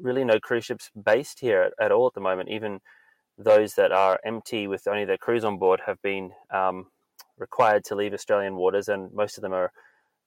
really 0.00 0.24
no 0.24 0.38
cruise 0.40 0.64
ships 0.64 0.90
based 1.04 1.40
here 1.40 1.62
at, 1.62 1.72
at, 1.86 1.92
all 1.92 2.06
at 2.06 2.14
the 2.14 2.20
moment. 2.20 2.48
Even 2.48 2.80
those 3.38 3.74
that 3.74 3.92
are 3.92 4.18
empty 4.24 4.66
with 4.66 4.86
only 4.86 5.04
their 5.04 5.18
crews 5.18 5.44
on 5.44 5.58
board 5.58 5.80
have 5.86 6.00
been 6.02 6.30
um, 6.52 6.86
required 7.38 7.84
to 7.84 7.94
leave 7.94 8.14
Australian 8.14 8.56
waters, 8.56 8.88
and 8.88 9.12
most 9.12 9.36
of 9.36 9.42
them 9.42 9.52
are 9.52 9.72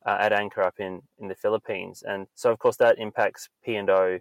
uh, 0.05 0.17
at 0.19 0.33
anchor 0.33 0.61
up 0.61 0.75
in, 0.79 1.01
in 1.19 1.27
the 1.27 1.35
Philippines. 1.35 2.03
And 2.07 2.27
so, 2.35 2.51
of 2.51 2.59
course, 2.59 2.77
that 2.77 2.99
impacts 2.99 3.49
P&O 3.63 4.19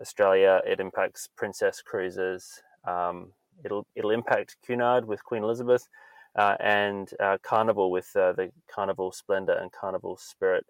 Australia. 0.00 0.60
It 0.66 0.80
impacts 0.80 1.28
Princess 1.36 1.82
Cruises. 1.82 2.60
Um, 2.86 3.32
it'll 3.64 3.86
it'll 3.94 4.10
impact 4.10 4.56
Cunard 4.64 5.06
with 5.06 5.24
Queen 5.24 5.42
Elizabeth, 5.42 5.88
uh, 6.36 6.56
and 6.60 7.10
uh, 7.18 7.38
Carnival 7.42 7.90
with 7.90 8.10
uh, 8.14 8.32
the 8.32 8.50
Carnival 8.72 9.12
Splendor 9.12 9.54
and 9.54 9.72
Carnival 9.72 10.16
Spirit. 10.16 10.66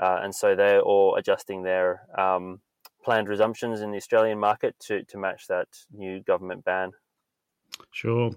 Uh, 0.00 0.20
and 0.22 0.34
so 0.34 0.56
they're 0.56 0.80
all 0.80 1.14
adjusting 1.14 1.62
their 1.62 2.02
um, 2.18 2.60
planned 3.04 3.28
resumptions 3.28 3.80
in 3.80 3.90
the 3.92 3.96
Australian 3.96 4.38
market 4.38 4.74
to, 4.80 5.04
to 5.04 5.18
match 5.18 5.46
that 5.48 5.68
new 5.92 6.20
government 6.22 6.64
ban. 6.64 6.90
Sure. 7.92 8.30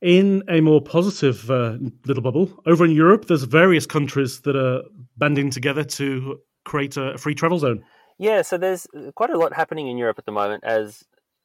In 0.00 0.42
a 0.48 0.60
more 0.60 0.80
positive 0.80 1.50
uh, 1.50 1.76
little 2.06 2.22
bubble, 2.22 2.62
over 2.66 2.84
in 2.84 2.92
Europe, 2.92 3.26
there's 3.26 3.44
various 3.44 3.86
countries 3.86 4.40
that 4.40 4.56
are 4.56 4.82
banding 5.16 5.50
together 5.50 5.84
to 5.84 6.40
create 6.64 6.96
a 6.96 7.18
free 7.18 7.34
travel 7.34 7.58
zone. 7.58 7.84
Yeah, 8.18 8.42
so 8.42 8.58
there's 8.58 8.86
quite 9.14 9.30
a 9.30 9.38
lot 9.38 9.52
happening 9.52 9.88
in 9.88 9.98
Europe 9.98 10.18
at 10.18 10.26
the 10.26 10.32
moment 10.32 10.62
as 10.64 11.02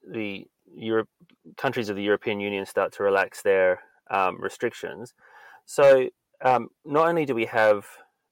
the 0.07 0.46
Europe 0.72 1.10
countries 1.57 1.89
of 1.89 1.96
the 1.96 2.03
European 2.03 2.39
Union 2.39 2.65
start 2.65 2.91
to 2.93 3.03
relax 3.03 3.41
their 3.41 3.79
um, 4.10 4.42
restrictions. 4.42 5.14
So 5.66 6.10
um, 6.44 6.70
not 6.86 7.08
only 7.08 7.26
do 7.26 7.36
we 7.36 7.46
have 7.46 7.86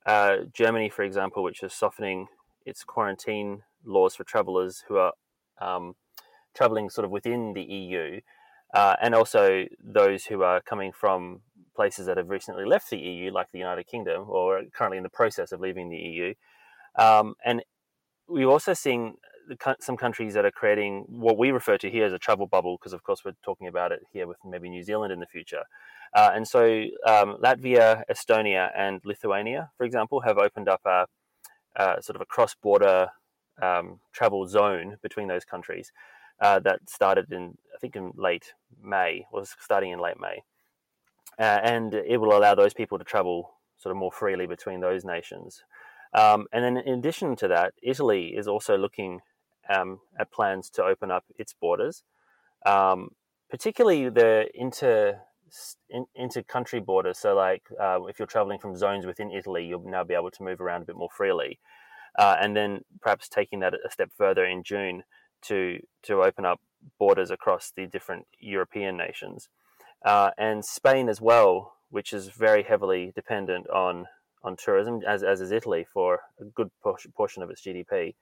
uh, 0.06 0.38
Germany, 0.54 0.90
for 0.90 1.04
example, 1.04 1.44
which 1.44 1.64
is 1.64 1.74
softening 1.74 2.28
its 2.66 2.84
quarantine 2.84 3.64
laws 3.86 4.16
for 4.16 4.24
travellers 4.24 4.84
who 4.88 4.98
are 4.98 5.14
um, 5.60 5.96
travelling 6.56 6.90
sort 6.90 7.06
of 7.06 7.12
within 7.12 7.54
the 7.54 7.64
EU, 7.64 8.20
uh, 8.74 8.96
and 9.02 9.16
also 9.16 9.66
those 9.84 10.26
who 10.26 10.44
are 10.44 10.62
coming 10.62 10.92
from 10.92 11.42
places 11.76 12.06
that 12.06 12.18
have 12.18 12.30
recently 12.30 12.66
left 12.66 12.90
the 12.90 12.98
EU, 12.98 13.32
like 13.32 13.52
the 13.52 13.60
United 13.60 13.88
Kingdom, 13.88 14.30
or 14.30 14.60
are 14.60 14.64
currently 14.74 14.98
in 14.98 15.04
the 15.04 15.10
process 15.10 15.52
of 15.52 15.60
leaving 15.60 15.90
the 15.90 15.98
EU. 15.98 16.34
Um, 16.98 17.36
and 17.44 17.64
we're 18.28 18.50
also 18.50 18.74
seeing 18.74 19.16
some 19.80 19.98
countries 19.98 20.34
that 20.34 20.46
are 20.46 20.52
creating 20.52 21.06
what 21.08 21.38
we 21.38 21.52
refer 21.52 21.78
to 21.78 21.90
here 21.90 22.06
as 22.06 22.14
a 22.14 22.20
travel 22.20 22.48
bubble, 22.48 22.78
because 22.78 22.94
of 22.94 23.04
course 23.04 23.24
we're 23.24 23.36
talking 23.44 23.68
about 23.68 23.92
it 23.92 24.02
here 24.12 24.28
with 24.28 24.38
maybe 24.46 24.70
New 24.70 24.84
Zealand 24.84 25.12
in 25.12 25.20
the 25.20 25.26
future. 25.26 25.64
Uh, 26.14 26.32
and 26.34 26.48
so 26.48 26.86
um, 27.06 27.38
Latvia, 27.44 28.04
Estonia, 28.10 28.72
and 28.76 29.02
Lithuania, 29.04 29.72
for 29.78 29.86
example, 29.86 30.22
have 30.22 30.38
opened 30.38 30.70
up 30.70 30.82
a, 30.86 31.06
a 31.76 32.02
sort 32.02 32.16
of 32.16 32.22
a 32.22 32.26
cross-border 32.26 33.10
um, 33.62 34.00
travel 34.14 34.48
zone 34.48 34.98
between 35.02 35.28
those 35.28 35.46
countries 35.46 35.92
uh, 36.42 36.60
that 36.60 36.90
started 36.90 37.32
in, 37.32 37.58
I 37.76 37.80
think, 37.80 37.96
in 37.96 38.12
late 38.16 38.54
May, 38.82 39.26
was 39.32 39.56
starting 39.60 39.92
in 39.92 40.00
late 40.00 40.20
May. 40.20 40.44
Uh, 41.38 41.60
and 41.64 41.94
it 41.94 42.18
will 42.18 42.38
allow 42.38 42.56
those 42.56 42.74
people 42.74 42.98
to 42.98 43.04
travel 43.04 43.56
sort 43.78 43.92
of 43.92 43.98
more 43.98 44.12
freely 44.12 44.48
between 44.48 44.80
those 44.80 45.04
nations. 45.04 45.64
Um, 46.14 46.48
and 46.54 46.64
then, 46.64 46.78
in 46.78 47.00
addition 47.00 47.36
to 47.38 47.48
that, 47.50 47.74
Italy 47.84 48.36
is 48.38 48.48
also 48.48 48.78
looking 48.78 49.20
um, 49.70 50.00
at 50.20 50.32
plans 50.32 50.70
to 50.72 50.84
open 50.84 51.12
up 51.12 51.26
its 51.38 51.54
borders, 51.54 52.04
um, 52.66 53.10
particularly 53.50 54.10
the 54.10 54.48
inter 54.54 55.22
in, 55.90 56.06
inter-country 56.16 56.80
borders. 56.80 57.18
So, 57.20 57.36
like 57.36 57.64
uh, 57.80 58.04
if 58.06 58.20
you're 58.20 58.28
traveling 58.28 58.60
from 58.60 58.76
zones 58.76 59.06
within 59.06 59.32
Italy, 59.32 59.66
you'll 59.66 59.90
now 59.90 60.04
be 60.04 60.14
able 60.14 60.32
to 60.32 60.44
move 60.44 60.62
around 60.62 60.84
a 60.84 60.86
bit 60.86 60.96
more 60.96 61.10
freely. 61.16 61.60
Uh, 62.18 62.36
and 62.40 62.56
then 62.56 62.82
perhaps 63.02 63.28
taking 63.28 63.60
that 63.60 63.74
a 63.74 63.92
step 63.92 64.10
further 64.18 64.46
in 64.46 64.64
June 64.64 65.04
to 65.44 65.80
to 66.04 66.24
open 66.24 66.46
up 66.46 66.60
borders 66.98 67.32
across 67.32 67.72
the 67.76 67.88
different 67.88 68.26
European 68.40 68.96
nations, 68.96 69.50
uh, 70.06 70.32
and 70.38 70.64
Spain 70.64 71.10
as 71.10 71.20
well, 71.20 71.74
which 71.90 72.14
is 72.14 72.30
very 72.30 72.64
heavily 72.64 73.12
dependent 73.16 73.70
on 73.70 74.06
on 74.44 74.56
tourism, 74.56 75.02
as 75.08 75.24
as 75.24 75.42
is 75.42 75.52
Italy 75.52 75.86
for 75.94 76.22
a 76.40 76.46
good 76.46 76.70
portion 76.82 77.44
of 77.44 77.50
its 77.50 77.62
GDP. 77.62 78.16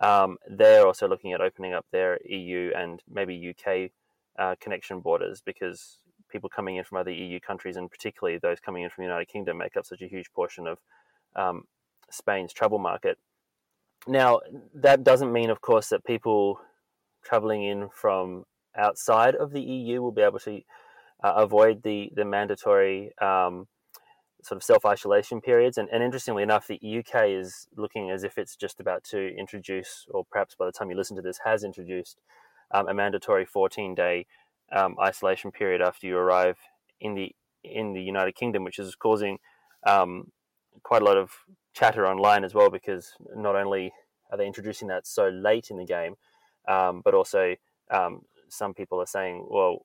Um, 0.00 0.36
they're 0.48 0.86
also 0.86 1.08
looking 1.08 1.32
at 1.32 1.40
opening 1.40 1.72
up 1.72 1.86
their 1.90 2.18
EU 2.26 2.70
and 2.76 3.02
maybe 3.10 3.54
UK 3.54 3.90
uh, 4.38 4.54
connection 4.60 5.00
borders 5.00 5.40
because 5.44 5.98
people 6.30 6.50
coming 6.50 6.76
in 6.76 6.84
from 6.84 6.98
other 6.98 7.10
EU 7.10 7.40
countries, 7.40 7.76
and 7.76 7.90
particularly 7.90 8.38
those 8.38 8.60
coming 8.60 8.82
in 8.82 8.90
from 8.90 9.02
the 9.02 9.08
United 9.08 9.28
Kingdom, 9.28 9.58
make 9.58 9.76
up 9.76 9.86
such 9.86 10.02
a 10.02 10.08
huge 10.08 10.30
portion 10.32 10.66
of 10.66 10.78
um, 11.34 11.64
Spain's 12.10 12.52
travel 12.52 12.78
market. 12.78 13.18
Now, 14.06 14.40
that 14.74 15.02
doesn't 15.02 15.32
mean, 15.32 15.50
of 15.50 15.60
course, 15.60 15.88
that 15.88 16.04
people 16.04 16.60
traveling 17.24 17.64
in 17.64 17.88
from 17.88 18.44
outside 18.76 19.34
of 19.34 19.52
the 19.52 19.60
EU 19.60 20.02
will 20.02 20.12
be 20.12 20.22
able 20.22 20.38
to 20.40 20.60
uh, 21.24 21.32
avoid 21.36 21.82
the 21.82 22.10
the 22.14 22.24
mandatory 22.24 23.10
um, 23.20 23.66
sort 24.46 24.56
of 24.56 24.62
self 24.62 24.84
isolation 24.84 25.40
periods. 25.40 25.76
And, 25.76 25.88
and, 25.90 26.02
interestingly 26.02 26.42
enough, 26.42 26.68
the 26.68 26.78
UK 26.80 27.28
is 27.28 27.66
looking 27.76 28.10
as 28.10 28.22
if 28.22 28.38
it's 28.38 28.54
just 28.54 28.78
about 28.78 29.02
to 29.04 29.36
introduce, 29.36 30.06
or 30.10 30.24
perhaps 30.30 30.54
by 30.54 30.66
the 30.66 30.72
time 30.72 30.88
you 30.88 30.96
listen 30.96 31.16
to 31.16 31.22
this, 31.22 31.40
has 31.44 31.64
introduced 31.64 32.20
um, 32.72 32.88
a 32.88 32.94
mandatory 32.94 33.44
14 33.44 33.94
day 33.94 34.26
um, 34.72 34.96
isolation 35.00 35.50
period 35.50 35.82
after 35.82 36.06
you 36.06 36.16
arrive 36.16 36.58
in 37.00 37.14
the 37.14 37.34
in 37.64 37.92
the 37.92 38.02
United 38.02 38.36
Kingdom, 38.36 38.62
which 38.62 38.78
is 38.78 38.94
causing 38.94 39.38
um, 39.84 40.30
quite 40.84 41.02
a 41.02 41.04
lot 41.04 41.16
of 41.16 41.32
chatter 41.74 42.06
online 42.06 42.44
as 42.44 42.54
well, 42.54 42.70
because 42.70 43.14
not 43.34 43.56
only 43.56 43.92
are 44.30 44.38
they 44.38 44.46
introducing 44.46 44.88
that 44.88 45.06
so 45.06 45.28
late 45.28 45.70
in 45.70 45.76
the 45.76 45.84
game, 45.84 46.14
um, 46.68 47.02
but 47.04 47.14
also 47.14 47.56
um, 47.90 48.22
some 48.48 48.72
people 48.72 49.00
are 49.00 49.06
saying, 49.06 49.44
well, 49.50 49.84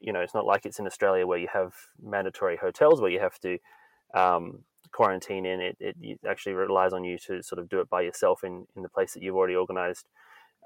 you 0.00 0.12
know, 0.12 0.20
it's 0.20 0.34
not 0.34 0.44
like 0.44 0.66
it's 0.66 0.78
in 0.78 0.86
Australia 0.86 1.26
where 1.26 1.38
you 1.38 1.48
have 1.52 1.72
mandatory 2.02 2.56
hotels 2.56 3.00
where 3.00 3.10
you 3.10 3.20
have 3.20 3.38
to 3.38 3.56
um, 4.14 4.60
quarantine 4.92 5.46
in. 5.46 5.60
It, 5.60 5.76
it 5.80 6.18
actually 6.28 6.52
relies 6.52 6.92
on 6.92 7.04
you 7.04 7.18
to 7.26 7.42
sort 7.42 7.58
of 7.58 7.68
do 7.68 7.80
it 7.80 7.88
by 7.88 8.02
yourself 8.02 8.44
in, 8.44 8.66
in 8.76 8.82
the 8.82 8.88
place 8.88 9.14
that 9.14 9.22
you've 9.22 9.36
already 9.36 9.56
organized 9.56 10.06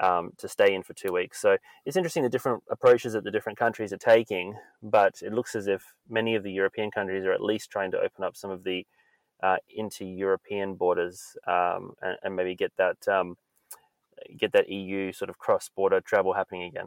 um, 0.00 0.33
to 0.38 0.49
stay 0.49 0.75
in 0.75 0.83
for 0.83 0.93
two 0.93 1.12
weeks. 1.12 1.41
So 1.41 1.57
it's 1.85 1.97
interesting 1.97 2.23
the 2.23 2.29
different 2.29 2.62
approaches 2.71 3.15
that 3.15 3.25
the 3.25 3.31
different 3.31 3.59
countries 3.59 3.93
are 3.93 3.99
taking, 3.99 4.55
but 4.83 5.23
it 5.23 5.33
looks 5.33 5.55
as 5.55 5.67
if 5.67 5.95
many 6.09 6.35
of 6.35 6.43
the 6.43 6.53
European 6.53 6.91
countries 6.91 7.25
are 7.25 7.33
at 7.33 7.41
least 7.41 7.71
trying 7.71 7.91
to 7.93 7.99
open 7.99 8.25
up 8.25 8.37
some 8.37 8.50
of 8.50 8.65
the 8.65 8.87
uh, 9.43 9.57
into 9.75 10.05
European 10.05 10.75
borders 10.75 11.37
um, 11.47 11.93
and, 12.00 12.17
and, 12.23 12.35
maybe 12.35 12.55
get 12.55 12.73
that 12.79 12.97
um, 13.07 13.37
get 14.38 14.50
that 14.53 14.71
EU 14.71 15.12
sort 15.12 15.29
of 15.29 15.37
cross 15.37 15.69
border 15.69 16.00
travel 16.00 16.33
happening 16.33 16.62
again. 16.62 16.87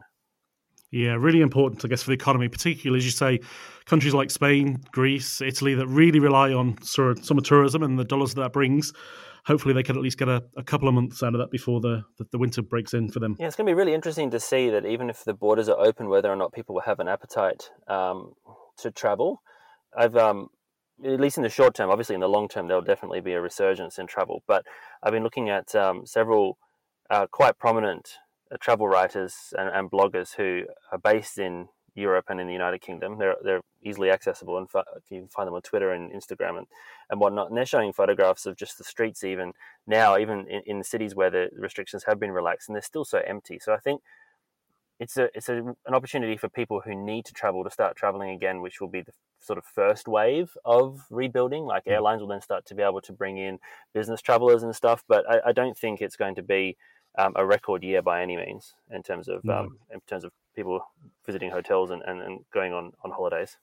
Yeah, 0.91 1.15
really 1.19 1.41
important, 1.41 1.85
I 1.85 1.87
guess, 1.87 2.01
for 2.01 2.09
the 2.09 2.15
economy, 2.15 2.47
particularly 2.47 2.97
as 2.97 3.05
you 3.05 3.11
say, 3.11 3.39
countries 3.85 4.13
like 4.13 4.31
Spain, 4.31 4.81
Greece, 4.91 5.39
Italy 5.39 5.75
that 5.75 5.87
really 5.87 6.19
rely 6.19 6.51
on 6.51 6.81
summer 6.81 7.41
tourism 7.43 7.83
and 7.83 7.99
the 7.99 8.03
dollars 8.03 8.33
that, 8.33 8.41
that 8.41 8.53
brings. 8.53 8.91
Hopefully, 9.45 9.73
they 9.73 9.83
can 9.83 9.95
at 9.95 10.01
least 10.01 10.17
get 10.17 10.27
a, 10.27 10.43
a 10.57 10.63
couple 10.63 10.87
of 10.87 10.93
months 10.93 11.23
out 11.23 11.33
of 11.33 11.39
that 11.39 11.49
before 11.51 11.79
the, 11.79 12.03
the, 12.17 12.25
the 12.31 12.37
winter 12.37 12.61
breaks 12.61 12.93
in 12.93 13.09
for 13.09 13.19
them. 13.19 13.35
Yeah, 13.39 13.47
it's 13.47 13.55
going 13.55 13.65
to 13.67 13.71
be 13.71 13.75
really 13.75 13.93
interesting 13.93 14.31
to 14.31 14.39
see 14.39 14.69
that 14.69 14.85
even 14.85 15.09
if 15.09 15.23
the 15.23 15.33
borders 15.33 15.69
are 15.69 15.79
open, 15.79 16.09
whether 16.09 16.31
or 16.31 16.35
not 16.35 16.53
people 16.53 16.75
will 16.75 16.81
have 16.81 16.99
an 16.99 17.07
appetite 17.07 17.69
um, 17.87 18.33
to 18.79 18.91
travel. 18.91 19.41
I've 19.97 20.15
um, 20.15 20.49
at 21.03 21.19
least 21.19 21.37
in 21.37 21.43
the 21.43 21.49
short 21.49 21.75
term, 21.75 21.89
obviously 21.89 22.15
in 22.15 22.21
the 22.21 22.29
long 22.29 22.47
term, 22.47 22.67
there'll 22.67 22.81
definitely 22.81 23.21
be 23.21 23.33
a 23.33 23.41
resurgence 23.41 23.97
in 23.97 24.07
travel. 24.07 24.43
But 24.47 24.65
I've 25.01 25.13
been 25.13 25.23
looking 25.23 25.49
at 25.49 25.73
um, 25.75 26.05
several 26.05 26.57
uh, 27.09 27.27
quite 27.31 27.57
prominent 27.57 28.17
travel 28.57 28.87
writers 28.87 29.53
and, 29.57 29.69
and, 29.69 29.91
bloggers 29.91 30.35
who 30.35 30.63
are 30.91 30.97
based 30.97 31.37
in 31.37 31.67
Europe 31.95 32.25
and 32.29 32.39
in 32.39 32.47
the 32.47 32.53
United 32.53 32.81
Kingdom. 32.81 33.17
They're 33.17 33.35
they're 33.43 33.61
easily 33.83 34.09
accessible, 34.09 34.57
and 34.57 34.67
you 35.09 35.19
can 35.21 35.27
find 35.27 35.47
them 35.47 35.53
on 35.53 35.61
Twitter 35.61 35.91
and 35.91 36.11
Instagram 36.11 36.57
and, 36.57 36.67
and 37.09 37.19
whatnot. 37.19 37.49
And 37.49 37.57
they're 37.57 37.65
showing 37.65 37.93
photographs 37.93 38.45
of 38.45 38.55
just 38.55 38.77
the 38.77 38.83
streets, 38.83 39.23
even 39.23 39.53
now, 39.85 40.17
even 40.17 40.47
in, 40.47 40.61
in 40.65 40.77
the 40.79 40.83
cities 40.83 41.15
where 41.15 41.29
the 41.29 41.49
restrictions 41.57 42.05
have 42.07 42.19
been 42.19 42.31
relaxed, 42.31 42.69
and 42.69 42.75
they're 42.75 42.81
still 42.81 43.05
so 43.05 43.21
empty. 43.25 43.59
So 43.59 43.73
I 43.73 43.77
think 43.77 44.01
it's 44.99 45.17
a 45.17 45.29
it's 45.33 45.49
a, 45.49 45.57
an 45.57 45.93
opportunity 45.93 46.37
for 46.37 46.49
people 46.49 46.81
who 46.81 46.95
need 46.95 47.25
to 47.25 47.33
travel 47.33 47.63
to 47.63 47.71
start 47.71 47.95
traveling 47.95 48.31
again, 48.31 48.61
which 48.61 48.81
will 48.81 48.89
be 48.89 49.01
the 49.01 49.13
sort 49.39 49.57
of 49.57 49.65
first 49.65 50.07
wave 50.07 50.57
of 50.65 51.05
rebuilding. 51.09 51.65
Like 51.65 51.85
mm. 51.85 51.91
airlines 51.91 52.21
will 52.21 52.27
then 52.27 52.41
start 52.41 52.65
to 52.67 52.75
be 52.75 52.83
able 52.83 53.01
to 53.01 53.13
bring 53.13 53.37
in 53.37 53.59
business 53.93 54.21
travelers 54.21 54.63
and 54.63 54.75
stuff, 54.75 55.03
but 55.07 55.29
I, 55.29 55.49
I 55.49 55.51
don't 55.51 55.77
think 55.77 56.01
it's 56.01 56.17
going 56.17 56.35
to 56.35 56.43
be 56.43 56.77
um, 57.19 57.33
a 57.35 57.45
record 57.45 57.83
year 57.83 58.01
by 58.01 58.21
any 58.21 58.37
means 58.37 58.73
in 58.91 59.03
terms 59.03 59.27
of 59.27 59.43
no. 59.43 59.59
um, 59.59 59.77
in 59.93 59.99
terms 60.07 60.23
of 60.23 60.31
people 60.55 60.79
visiting 61.25 61.51
hotels 61.51 61.91
and, 61.91 62.01
and, 62.03 62.21
and 62.21 62.39
going 62.53 62.73
on, 62.73 62.91
on 63.03 63.11
holidays. 63.11 63.57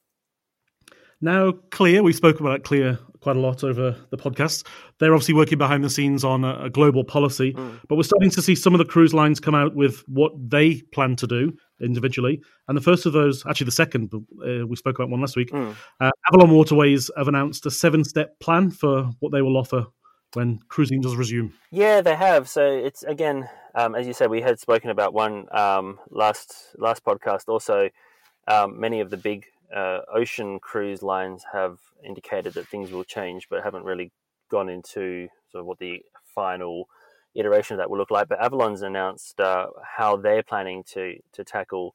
Now, 1.22 1.52
Clear, 1.70 2.02
we've 2.02 2.14
spoken 2.14 2.44
about 2.44 2.62
Clear 2.62 2.98
quite 3.20 3.36
a 3.36 3.40
lot 3.40 3.64
over 3.64 3.96
the 4.10 4.18
podcast. 4.18 4.66
They're 5.00 5.14
obviously 5.14 5.32
working 5.32 5.56
behind 5.56 5.82
the 5.82 5.88
scenes 5.88 6.24
on 6.24 6.44
a, 6.44 6.64
a 6.64 6.70
global 6.70 7.04
policy, 7.04 7.54
mm. 7.54 7.80
but 7.88 7.96
we're 7.96 8.02
starting 8.02 8.30
to 8.30 8.42
see 8.42 8.54
some 8.54 8.74
of 8.74 8.78
the 8.78 8.84
cruise 8.84 9.14
lines 9.14 9.40
come 9.40 9.54
out 9.54 9.74
with 9.74 10.04
what 10.08 10.32
they 10.36 10.82
plan 10.92 11.16
to 11.16 11.26
do 11.26 11.56
individually. 11.80 12.42
And 12.68 12.76
the 12.76 12.82
first 12.82 13.06
of 13.06 13.14
those, 13.14 13.46
actually 13.46 13.64
the 13.64 13.72
second, 13.72 14.12
uh, 14.14 14.66
we 14.66 14.76
spoke 14.76 14.98
about 14.98 15.08
one 15.08 15.22
last 15.22 15.36
week. 15.36 15.50
Mm. 15.50 15.74
Uh, 16.00 16.10
Avalon 16.30 16.54
Waterways 16.54 17.10
have 17.16 17.28
announced 17.28 17.64
a 17.64 17.70
seven-step 17.70 18.38
plan 18.38 18.70
for 18.70 19.10
what 19.20 19.32
they 19.32 19.40
will 19.40 19.56
offer 19.56 19.86
when 20.34 20.60
cruising 20.68 21.00
does 21.00 21.16
resume. 21.16 21.52
Yeah, 21.70 22.00
they 22.00 22.14
have. 22.14 22.48
So 22.48 22.64
it's 22.64 23.02
again, 23.02 23.48
um, 23.74 23.94
as 23.94 24.06
you 24.06 24.12
said, 24.12 24.30
we 24.30 24.40
had 24.40 24.58
spoken 24.58 24.90
about 24.90 25.14
one 25.14 25.46
um, 25.52 25.98
last 26.10 26.74
last 26.78 27.04
podcast. 27.04 27.48
Also, 27.48 27.88
um, 28.48 28.78
many 28.78 29.00
of 29.00 29.10
the 29.10 29.16
big 29.16 29.46
uh, 29.74 30.00
ocean 30.12 30.58
cruise 30.60 31.02
lines 31.02 31.44
have 31.52 31.78
indicated 32.04 32.54
that 32.54 32.68
things 32.68 32.90
will 32.90 33.04
change, 33.04 33.48
but 33.48 33.62
haven't 33.62 33.84
really 33.84 34.12
gone 34.50 34.68
into 34.68 35.28
sort 35.50 35.60
of 35.60 35.66
what 35.66 35.78
the 35.78 36.02
final 36.24 36.88
iteration 37.34 37.74
of 37.74 37.78
that 37.78 37.90
will 37.90 37.98
look 37.98 38.10
like. 38.10 38.28
But 38.28 38.42
Avalon's 38.42 38.82
announced 38.82 39.40
uh, 39.40 39.66
how 39.96 40.16
they're 40.16 40.42
planning 40.42 40.84
to 40.88 41.16
to 41.32 41.44
tackle 41.44 41.94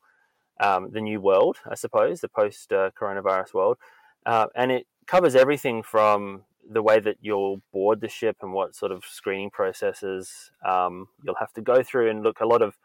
um, 0.60 0.92
the 0.92 1.02
new 1.02 1.20
world, 1.20 1.58
I 1.70 1.76
suppose, 1.76 2.22
the 2.22 2.30
post 2.30 2.72
uh, 2.72 2.92
coronavirus 3.00 3.54
world, 3.54 3.78
uh, 4.26 4.48
and 4.56 4.72
it 4.72 4.88
covers 5.08 5.36
everything 5.36 5.84
from 5.84 6.44
the 6.70 6.82
way 6.82 7.00
that 7.00 7.18
you'll 7.22 7.62
board 7.74 8.02
the 8.02 8.10
ship 8.10 8.38
and 8.42 8.54
what 8.54 8.76
sort 8.76 8.92
of 8.92 9.04
screening 9.06 9.50
processes 9.50 10.52
um, 10.68 11.08
you'll 11.24 11.36
have 11.36 11.54
to 11.54 11.62
go 11.62 11.84
through. 11.84 12.10
And 12.10 12.24
look, 12.24 12.40
a 12.40 12.46
lot 12.46 12.62
of 12.62 12.78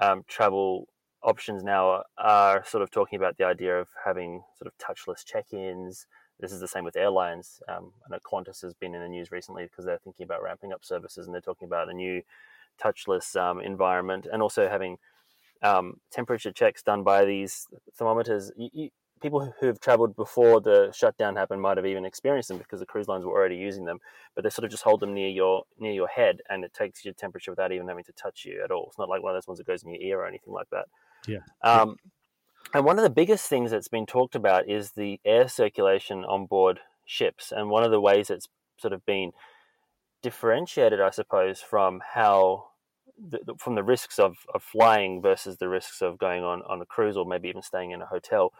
um, 0.00 0.24
travel 0.28 0.88
options 1.22 1.62
now 1.62 2.02
are 2.16 2.64
sort 2.64 2.82
of 2.82 2.90
talking 2.90 3.18
about 3.18 3.36
the 3.36 3.44
idea 3.44 3.78
of 3.78 3.88
having 4.04 4.42
sort 4.56 4.72
of 4.72 4.78
touchless 4.78 5.24
check-ins. 5.24 6.06
This 6.40 6.52
is 6.52 6.60
the 6.60 6.68
same 6.68 6.84
with 6.84 6.96
airlines. 6.96 7.60
Um, 7.68 7.92
I 8.06 8.12
know 8.12 8.18
Qantas 8.24 8.62
has 8.62 8.74
been 8.74 8.94
in 8.94 9.02
the 9.02 9.08
news 9.08 9.32
recently 9.32 9.64
because 9.64 9.84
they're 9.84 9.98
thinking 9.98 10.24
about 10.24 10.42
ramping 10.42 10.72
up 10.72 10.84
services 10.84 11.26
and 11.26 11.34
they're 11.34 11.40
talking 11.40 11.66
about 11.66 11.90
a 11.90 11.94
new 11.94 12.22
touchless 12.80 13.34
um, 13.36 13.60
environment 13.60 14.26
and 14.30 14.40
also 14.40 14.68
having 14.68 14.98
um, 15.62 15.94
temperature 16.12 16.52
checks 16.52 16.82
done 16.82 17.02
by 17.02 17.24
these 17.24 17.66
thermometers. 17.96 18.52
You, 18.56 18.68
you, 18.72 18.90
people 19.20 19.52
who 19.60 19.66
have 19.66 19.80
traveled 19.80 20.16
before 20.16 20.60
the 20.60 20.92
shutdown 20.94 21.36
happened 21.36 21.60
might 21.60 21.76
have 21.76 21.86
even 21.86 22.04
experienced 22.04 22.48
them 22.48 22.58
because 22.58 22.80
the 22.80 22.86
cruise 22.86 23.08
lines 23.08 23.24
were 23.24 23.32
already 23.32 23.56
using 23.56 23.84
them, 23.84 23.98
but 24.34 24.44
they 24.44 24.50
sort 24.50 24.64
of 24.64 24.70
just 24.70 24.82
hold 24.82 25.00
them 25.00 25.14
near 25.14 25.28
your 25.28 25.64
near 25.78 25.92
your 25.92 26.08
head 26.08 26.40
and 26.48 26.64
it 26.64 26.72
takes 26.72 27.04
your 27.04 27.14
temperature 27.14 27.50
without 27.50 27.72
even 27.72 27.88
having 27.88 28.04
to 28.04 28.12
touch 28.12 28.44
you 28.44 28.62
at 28.62 28.70
all. 28.70 28.86
It's 28.88 28.98
not 28.98 29.08
like 29.08 29.22
one 29.22 29.34
of 29.34 29.36
those 29.36 29.48
ones 29.48 29.58
that 29.58 29.66
goes 29.66 29.82
in 29.82 29.90
your 29.90 30.02
ear 30.02 30.20
or 30.20 30.26
anything 30.26 30.52
like 30.52 30.70
that. 30.70 30.86
Yeah. 31.26 31.40
Um, 31.62 31.96
and 32.74 32.84
one 32.84 32.98
of 32.98 33.02
the 33.02 33.10
biggest 33.10 33.48
things 33.48 33.70
that's 33.70 33.88
been 33.88 34.06
talked 34.06 34.34
about 34.34 34.68
is 34.68 34.92
the 34.92 35.20
air 35.24 35.48
circulation 35.48 36.24
on 36.24 36.46
board 36.46 36.80
ships, 37.04 37.52
and 37.52 37.70
one 37.70 37.84
of 37.84 37.90
the 37.90 38.00
ways 38.00 38.30
it's 38.30 38.48
sort 38.78 38.92
of 38.92 39.04
been 39.06 39.32
differentiated, 40.22 41.00
I 41.00 41.10
suppose, 41.10 41.60
from 41.60 42.00
how 42.14 42.68
the, 43.18 43.54
from 43.58 43.74
the 43.74 43.82
risks 43.82 44.18
of, 44.18 44.36
of 44.54 44.62
flying 44.62 45.20
versus 45.20 45.56
the 45.58 45.68
risks 45.68 46.02
of 46.02 46.18
going 46.18 46.44
on, 46.44 46.62
on 46.68 46.80
a 46.80 46.86
cruise 46.86 47.16
or 47.16 47.24
maybe 47.24 47.48
even 47.48 47.62
staying 47.62 47.90
in 47.90 48.02
a 48.02 48.06
hotel 48.06 48.52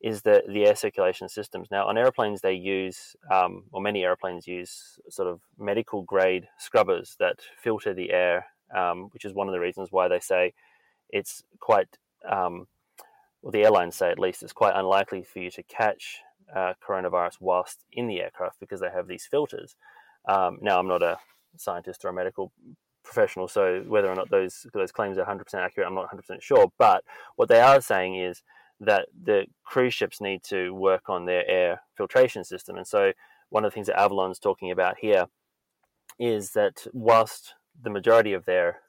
is 0.00 0.22
the, 0.22 0.42
the 0.48 0.66
air 0.66 0.76
circulation 0.76 1.28
systems. 1.28 1.68
Now, 1.70 1.86
on 1.86 1.96
airplanes, 1.96 2.40
they 2.40 2.52
use, 2.52 3.16
um, 3.32 3.64
or 3.72 3.80
many 3.80 4.04
airplanes 4.04 4.46
use, 4.46 4.98
sort 5.08 5.28
of 5.28 5.40
medical 5.58 6.02
grade 6.02 6.48
scrubbers 6.58 7.16
that 7.18 7.40
filter 7.56 7.94
the 7.94 8.10
air, 8.10 8.46
um, 8.76 9.08
which 9.12 9.24
is 9.24 9.32
one 9.32 9.48
of 9.48 9.52
the 9.52 9.60
reasons 9.60 9.88
why 9.90 10.08
they 10.08 10.20
say 10.20 10.52
it's 11.10 11.42
quite, 11.60 11.98
um, 12.28 12.66
well, 13.42 13.52
the 13.52 13.64
airlines 13.64 13.94
say 13.94 14.10
at 14.10 14.18
least, 14.18 14.42
it's 14.42 14.52
quite 14.52 14.76
unlikely 14.76 15.22
for 15.22 15.38
you 15.38 15.50
to 15.52 15.62
catch 15.62 16.20
uh, 16.54 16.74
coronavirus 16.86 17.36
whilst 17.40 17.84
in 17.92 18.06
the 18.06 18.20
aircraft 18.20 18.60
because 18.60 18.80
they 18.80 18.90
have 18.90 19.08
these 19.08 19.26
filters. 19.26 19.76
Um, 20.28 20.58
now, 20.60 20.78
I'm 20.78 20.88
not 20.88 21.02
a 21.02 21.18
scientist 21.56 22.04
or 22.04 22.08
a 22.08 22.12
medical 22.12 22.52
professional, 23.02 23.48
so 23.48 23.84
whether 23.86 24.10
or 24.10 24.14
not 24.14 24.30
those 24.30 24.66
those 24.74 24.92
claims 24.92 25.16
are 25.16 25.24
100% 25.24 25.54
accurate, 25.54 25.86
I'm 25.86 25.94
not 25.94 26.10
100% 26.10 26.42
sure. 26.42 26.70
But 26.76 27.04
what 27.36 27.48
they 27.48 27.60
are 27.60 27.80
saying 27.80 28.16
is 28.16 28.42
that 28.80 29.08
the 29.24 29.46
cruise 29.64 29.94
ships 29.94 30.20
need 30.20 30.42
to 30.44 30.70
work 30.70 31.08
on 31.08 31.24
their 31.24 31.48
air 31.48 31.82
filtration 31.96 32.44
system. 32.44 32.76
And 32.76 32.86
so, 32.86 33.12
one 33.50 33.64
of 33.64 33.70
the 33.70 33.74
things 33.74 33.86
that 33.86 33.98
Avalon's 33.98 34.38
talking 34.38 34.70
about 34.70 34.96
here 35.00 35.26
is 36.18 36.52
that 36.52 36.86
whilst 36.92 37.54
the 37.80 37.90
majority 37.90 38.32
of 38.32 38.44
their 38.44 38.80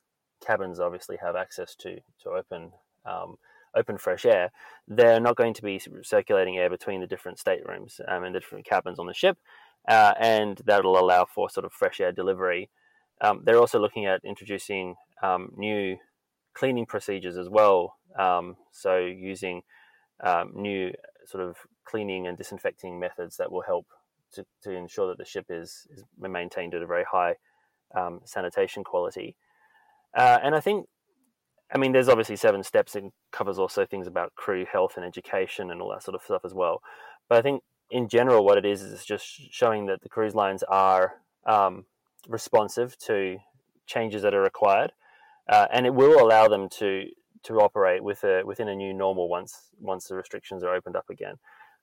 cabins 0.46 0.80
obviously 0.80 1.18
have 1.22 1.36
access 1.36 1.76
to 1.76 1.98
to 2.24 2.30
open 2.30 2.72
um, 3.06 3.38
open 3.76 3.98
fresh 3.98 4.26
air, 4.26 4.52
they're 4.88 5.20
not 5.20 5.36
going 5.36 5.54
to 5.54 5.62
be 5.62 5.80
circulating 6.04 6.58
air 6.58 6.70
between 6.70 7.02
the 7.02 7.08
different 7.08 7.40
staterooms 7.40 8.02
um, 8.08 8.24
and 8.24 8.34
the 8.34 8.40
different 8.40 8.66
cabins 8.66 9.00
on 9.00 9.08
the 9.08 9.14
ship, 9.14 9.38
uh, 9.88 10.14
and 10.20 10.62
that'll 10.66 10.98
allow 10.98 11.26
for 11.26 11.50
sort 11.50 11.66
of 11.66 11.72
fresh 11.72 12.00
air 12.00 12.12
delivery. 12.12 12.70
Um, 13.22 13.42
they're 13.44 13.60
also 13.60 13.80
looking 13.80 14.06
at 14.06 14.22
introducing 14.24 14.96
um, 15.24 15.52
new 15.56 15.98
cleaning 16.54 16.86
procedures 16.86 17.38
as 17.38 17.50
well. 17.50 17.98
Um, 18.18 18.58
so 18.72 18.98
using 18.98 19.62
um, 20.24 20.52
new 20.56 20.92
sort 21.26 21.44
of 21.44 21.58
cleaning 21.86 22.28
and 22.28 22.38
disinfecting 22.38 23.00
methods 23.00 23.38
that 23.38 23.52
will 23.52 23.64
help 23.64 23.86
to, 24.34 24.46
to 24.64 24.72
ensure 24.72 25.08
that 25.08 25.18
the 25.18 25.26
ship 25.26 25.46
is, 25.50 25.88
is 25.90 26.04
maintained 26.20 26.74
at 26.74 26.82
a 26.82 26.88
very 26.88 27.06
high 27.10 27.36
um, 27.96 28.22
sanitation 28.26 28.84
quality. 28.84 29.36
Uh, 30.16 30.40
and 30.44 30.56
I 30.56 30.60
think, 30.60 30.88
I 31.74 31.78
mean, 31.78 31.92
there's 31.92 32.10
obviously 32.10 32.36
seven 32.36 32.64
steps 32.64 32.96
and 32.96 33.12
covers 33.32 33.60
also 33.60 33.86
things 33.86 34.08
about 34.08 34.36
crew 34.36 34.66
health 34.72 34.94
and 34.96 35.06
education 35.06 35.72
and 35.72 35.82
all 35.82 35.92
that 35.92 36.04
sort 36.04 36.16
of 36.16 36.22
stuff 36.22 36.42
as 36.46 36.54
well. 36.54 36.82
But 37.30 37.38
I 37.38 37.42
think 37.42 37.62
in 37.90 38.10
general, 38.10 38.46
what 38.46 38.58
it 38.58 38.66
is 38.66 38.82
is 38.82 39.06
just 39.06 39.26
showing 39.52 39.86
that 39.88 40.02
the 40.02 40.10
cruise 40.10 40.36
lines 40.36 40.64
are 40.64 41.16
um, 41.46 41.86
responsive 42.28 42.98
to 43.00 43.38
changes 43.86 44.22
that 44.22 44.34
are 44.34 44.42
required, 44.42 44.92
uh, 45.50 45.68
and 45.72 45.86
it 45.86 45.94
will 45.94 46.22
allow 46.22 46.48
them 46.48 46.68
to 46.70 47.06
to 47.44 47.60
operate 47.60 48.04
with 48.04 48.24
a, 48.24 48.44
within 48.44 48.70
a 48.70 48.76
new 48.76 48.94
normal 48.94 49.30
once 49.30 49.72
once 49.80 50.08
the 50.08 50.16
restrictions 50.16 50.64
are 50.64 50.74
opened 50.74 50.96
up 50.96 51.10
again. 51.10 51.36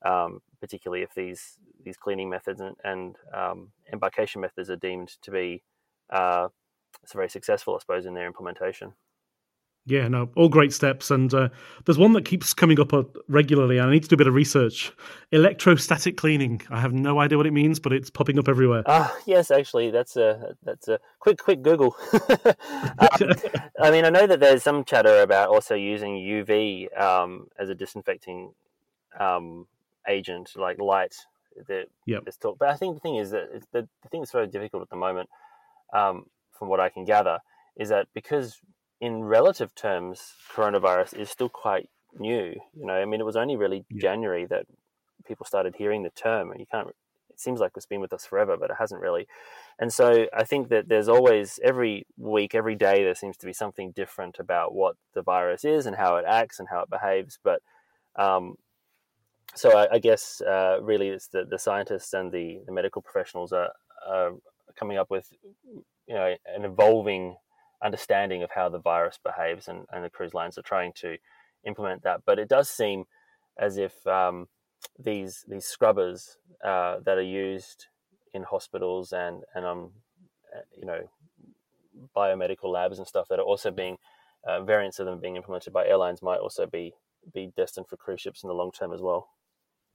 Um, 0.04 0.40
particularly 0.60 1.02
if 1.02 1.14
these 1.14 1.58
these 1.82 1.96
cleaning 1.96 2.28
methods 2.28 2.60
and, 2.60 2.76
and 2.84 3.16
um, 3.32 3.70
embarkation 3.92 4.40
methods 4.40 4.68
are 4.68 4.76
deemed 4.76 5.12
to 5.22 5.30
be 5.30 5.62
uh, 6.10 6.48
very 7.12 7.28
successful, 7.28 7.74
I 7.74 7.78
suppose, 7.78 8.06
in 8.06 8.14
their 8.14 8.26
implementation. 8.26 8.92
Yeah, 9.87 10.09
no, 10.09 10.31
all 10.35 10.49
great 10.49 10.73
steps. 10.73 11.11
And 11.11 11.33
uh, 11.35 11.51
there's 11.85 11.99
one 11.99 12.14
that 12.14 12.25
keeps 12.25 12.55
coming 12.55 12.81
up 12.81 12.94
uh, 12.94 13.03
regularly, 13.29 13.77
and 13.77 13.88
I 13.88 13.92
need 13.92 14.03
to 14.05 14.09
do 14.09 14.14
a 14.14 14.16
bit 14.16 14.27
of 14.27 14.33
research. 14.33 14.90
Electrostatic 15.31 16.16
cleaning. 16.16 16.62
I 16.70 16.81
have 16.81 16.94
no 16.94 17.20
idea 17.20 17.37
what 17.37 17.47
it 17.47 17.53
means, 17.53 17.79
but 17.79 17.92
it's 17.92 18.09
popping 18.09 18.38
up 18.38 18.49
everywhere. 18.49 18.83
Ah, 18.87 19.12
uh, 19.12 19.20
yes, 19.27 19.51
actually, 19.51 19.90
that's 19.90 20.16
a 20.16 20.57
that's 20.62 20.88
a 20.88 20.99
quick 21.18 21.38
quick 21.38 21.62
Google. 21.62 21.94
um, 22.12 23.33
I 23.79 23.90
mean, 23.90 24.07
I 24.07 24.11
know 24.11 24.27
that 24.27 24.40
there's 24.40 24.62
some 24.62 24.85
chatter 24.85 25.20
about 25.20 25.51
also 25.51 25.75
using 25.75 26.14
UV 26.14 26.99
um, 26.99 27.49
as 27.59 27.68
a 27.68 27.75
disinfecting 27.75 28.55
um, 29.20 29.66
agent, 30.09 30.53
like 30.57 30.79
light. 30.79 31.14
That 31.68 31.87
yep. 32.05 32.25
talk, 32.40 32.59
but 32.59 32.68
I 32.68 32.75
think 32.75 32.97
the 32.97 33.01
thing 33.01 33.14
is 33.14 33.31
that 33.31 33.49
the, 33.70 33.87
the 34.03 34.09
thing 34.09 34.23
that's 34.23 34.33
very 34.33 34.49
difficult 34.49 34.83
at 34.83 34.90
the 34.90 34.97
moment, 34.97 35.29
um, 35.92 36.27
from 36.59 36.68
what 36.68 36.81
I 36.81 36.88
can 36.88 37.05
gather, 37.05 37.38
is 37.77 37.90
that 37.90 38.09
because 38.12 38.61
in 39.04 39.22
relative 39.22 39.74
terms, 39.74 40.32
coronavirus 40.50 41.18
is 41.18 41.28
still 41.28 41.50
quite 41.50 41.90
new. 42.18 42.54
You 42.74 42.86
know, 42.86 42.94
I 42.94 43.04
mean, 43.04 43.20
it 43.20 43.26
was 43.26 43.36
only 43.36 43.54
really 43.54 43.84
yeah. 43.90 44.00
January 44.00 44.46
that 44.46 44.64
people 45.26 45.44
started 45.44 45.74
hearing 45.76 46.02
the 46.02 46.10
term, 46.10 46.50
and 46.50 46.58
you 46.58 46.66
can't. 46.70 46.88
It 46.88 47.38
seems 47.38 47.60
like 47.60 47.72
it's 47.76 47.84
been 47.84 48.00
with 48.00 48.14
us 48.14 48.24
forever, 48.24 48.56
but 48.56 48.70
it 48.70 48.76
hasn't 48.78 49.02
really. 49.02 49.26
And 49.78 49.92
so 49.92 50.26
I 50.34 50.44
think 50.44 50.70
that 50.70 50.88
there's 50.88 51.08
always 51.08 51.60
every 51.62 52.06
week, 52.16 52.54
every 52.54 52.76
day, 52.76 53.04
there 53.04 53.14
seems 53.14 53.36
to 53.38 53.46
be 53.46 53.52
something 53.52 53.90
different 53.90 54.38
about 54.38 54.72
what 54.72 54.96
the 55.12 55.22
virus 55.22 55.66
is 55.66 55.84
and 55.84 55.96
how 55.96 56.16
it 56.16 56.24
acts 56.26 56.58
and 56.58 56.68
how 56.70 56.80
it 56.80 56.88
behaves. 56.88 57.38
But 57.42 57.60
um, 58.16 58.54
so 59.54 59.76
I, 59.76 59.96
I 59.96 59.98
guess 59.98 60.40
uh, 60.40 60.78
really 60.80 61.08
it's 61.08 61.26
the, 61.28 61.44
the 61.44 61.58
scientists 61.58 62.14
and 62.14 62.32
the, 62.32 62.60
the 62.64 62.72
medical 62.72 63.02
professionals 63.02 63.52
are, 63.52 63.72
are 64.08 64.32
coming 64.76 64.96
up 64.96 65.10
with 65.10 65.30
you 66.06 66.14
know 66.14 66.34
an 66.46 66.64
evolving 66.64 67.36
understanding 67.85 68.42
of 68.42 68.51
how 68.51 68.68
the 68.68 68.81
virus 68.81 69.18
behaves, 69.23 69.68
and, 69.68 69.87
and 69.92 70.05
the 70.05 70.11
cruise 70.11 70.35
lines 70.35 70.59
are 70.59 70.62
trying 70.62 70.92
to 70.97 71.16
implement 71.66 72.03
that. 72.03 72.23
But 72.25 72.38
it 72.38 72.49
does 72.49 72.68
seem 72.68 73.05
as 73.59 73.77
if 73.77 74.07
um, 74.07 74.49
these 74.99 75.44
these 75.49 75.66
scrubbers 75.66 76.38
uh, 76.64 76.99
that 77.05 77.18
are 77.18 77.23
used 77.23 77.87
in 78.33 78.42
hospitals 78.42 79.12
and 79.12 79.42
and 79.55 79.64
um 79.64 79.90
you 80.77 80.85
know 80.85 81.01
biomedical 82.16 82.73
labs 82.73 82.99
and 82.99 83.07
stuff 83.07 83.29
that 83.29 83.38
are 83.38 83.44
also 83.44 83.70
being 83.70 83.97
uh, 84.47 84.62
variants 84.62 84.99
of 84.99 85.07
them 85.07 85.20
being 85.20 85.37
implemented 85.37 85.73
by 85.73 85.87
airlines 85.87 86.23
might 86.23 86.38
also 86.38 86.66
be 86.66 86.92
be 87.33 87.51
destined 87.57 87.87
for 87.88 87.97
cruise 87.97 88.20
ships 88.20 88.42
in 88.42 88.49
the 88.49 88.55
long 88.55 88.70
term 88.70 88.92
as 88.92 89.01
well. 89.01 89.29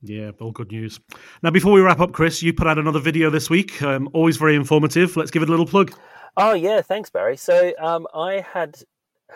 Yeah, 0.01 0.31
all 0.39 0.51
good 0.51 0.71
news. 0.71 0.99
Now, 1.43 1.51
before 1.51 1.73
we 1.73 1.81
wrap 1.81 1.99
up, 1.99 2.13
Chris, 2.13 2.41
you 2.41 2.53
put 2.53 2.67
out 2.67 2.79
another 2.79 3.01
video 3.01 3.29
this 3.29 3.49
week. 3.49 3.81
Um, 3.81 4.09
always 4.13 4.37
very 4.37 4.55
informative. 4.55 5.17
Let's 5.17 5.29
give 5.29 5.43
it 5.43 5.49
a 5.49 5.51
little 5.51 5.65
plug. 5.65 5.93
Oh 6.37 6.53
yeah, 6.53 6.81
thanks, 6.81 7.09
Barry. 7.09 7.37
So 7.37 7.73
um, 7.79 8.07
I 8.13 8.45
had 8.53 8.83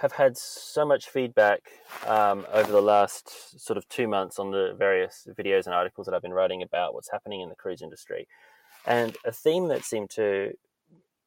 have 0.01 0.13
had 0.13 0.37
so 0.37 0.85
much 0.85 1.09
feedback 1.09 1.61
um, 2.07 2.45
over 2.51 2.71
the 2.71 2.81
last 2.81 3.59
sort 3.63 3.77
of 3.77 3.87
two 3.89 4.07
months 4.07 4.39
on 4.39 4.49
the 4.51 4.73
various 4.77 5.27
videos 5.37 5.65
and 5.65 5.75
articles 5.75 6.07
that 6.07 6.15
I've 6.15 6.21
been 6.21 6.33
writing 6.33 6.63
about 6.63 6.95
what's 6.95 7.11
happening 7.11 7.41
in 7.41 7.49
the 7.49 7.55
cruise 7.55 7.81
industry, 7.81 8.27
and 8.85 9.15
a 9.25 9.31
theme 9.31 9.67
that 9.67 9.83
seemed 9.83 10.09
to 10.11 10.53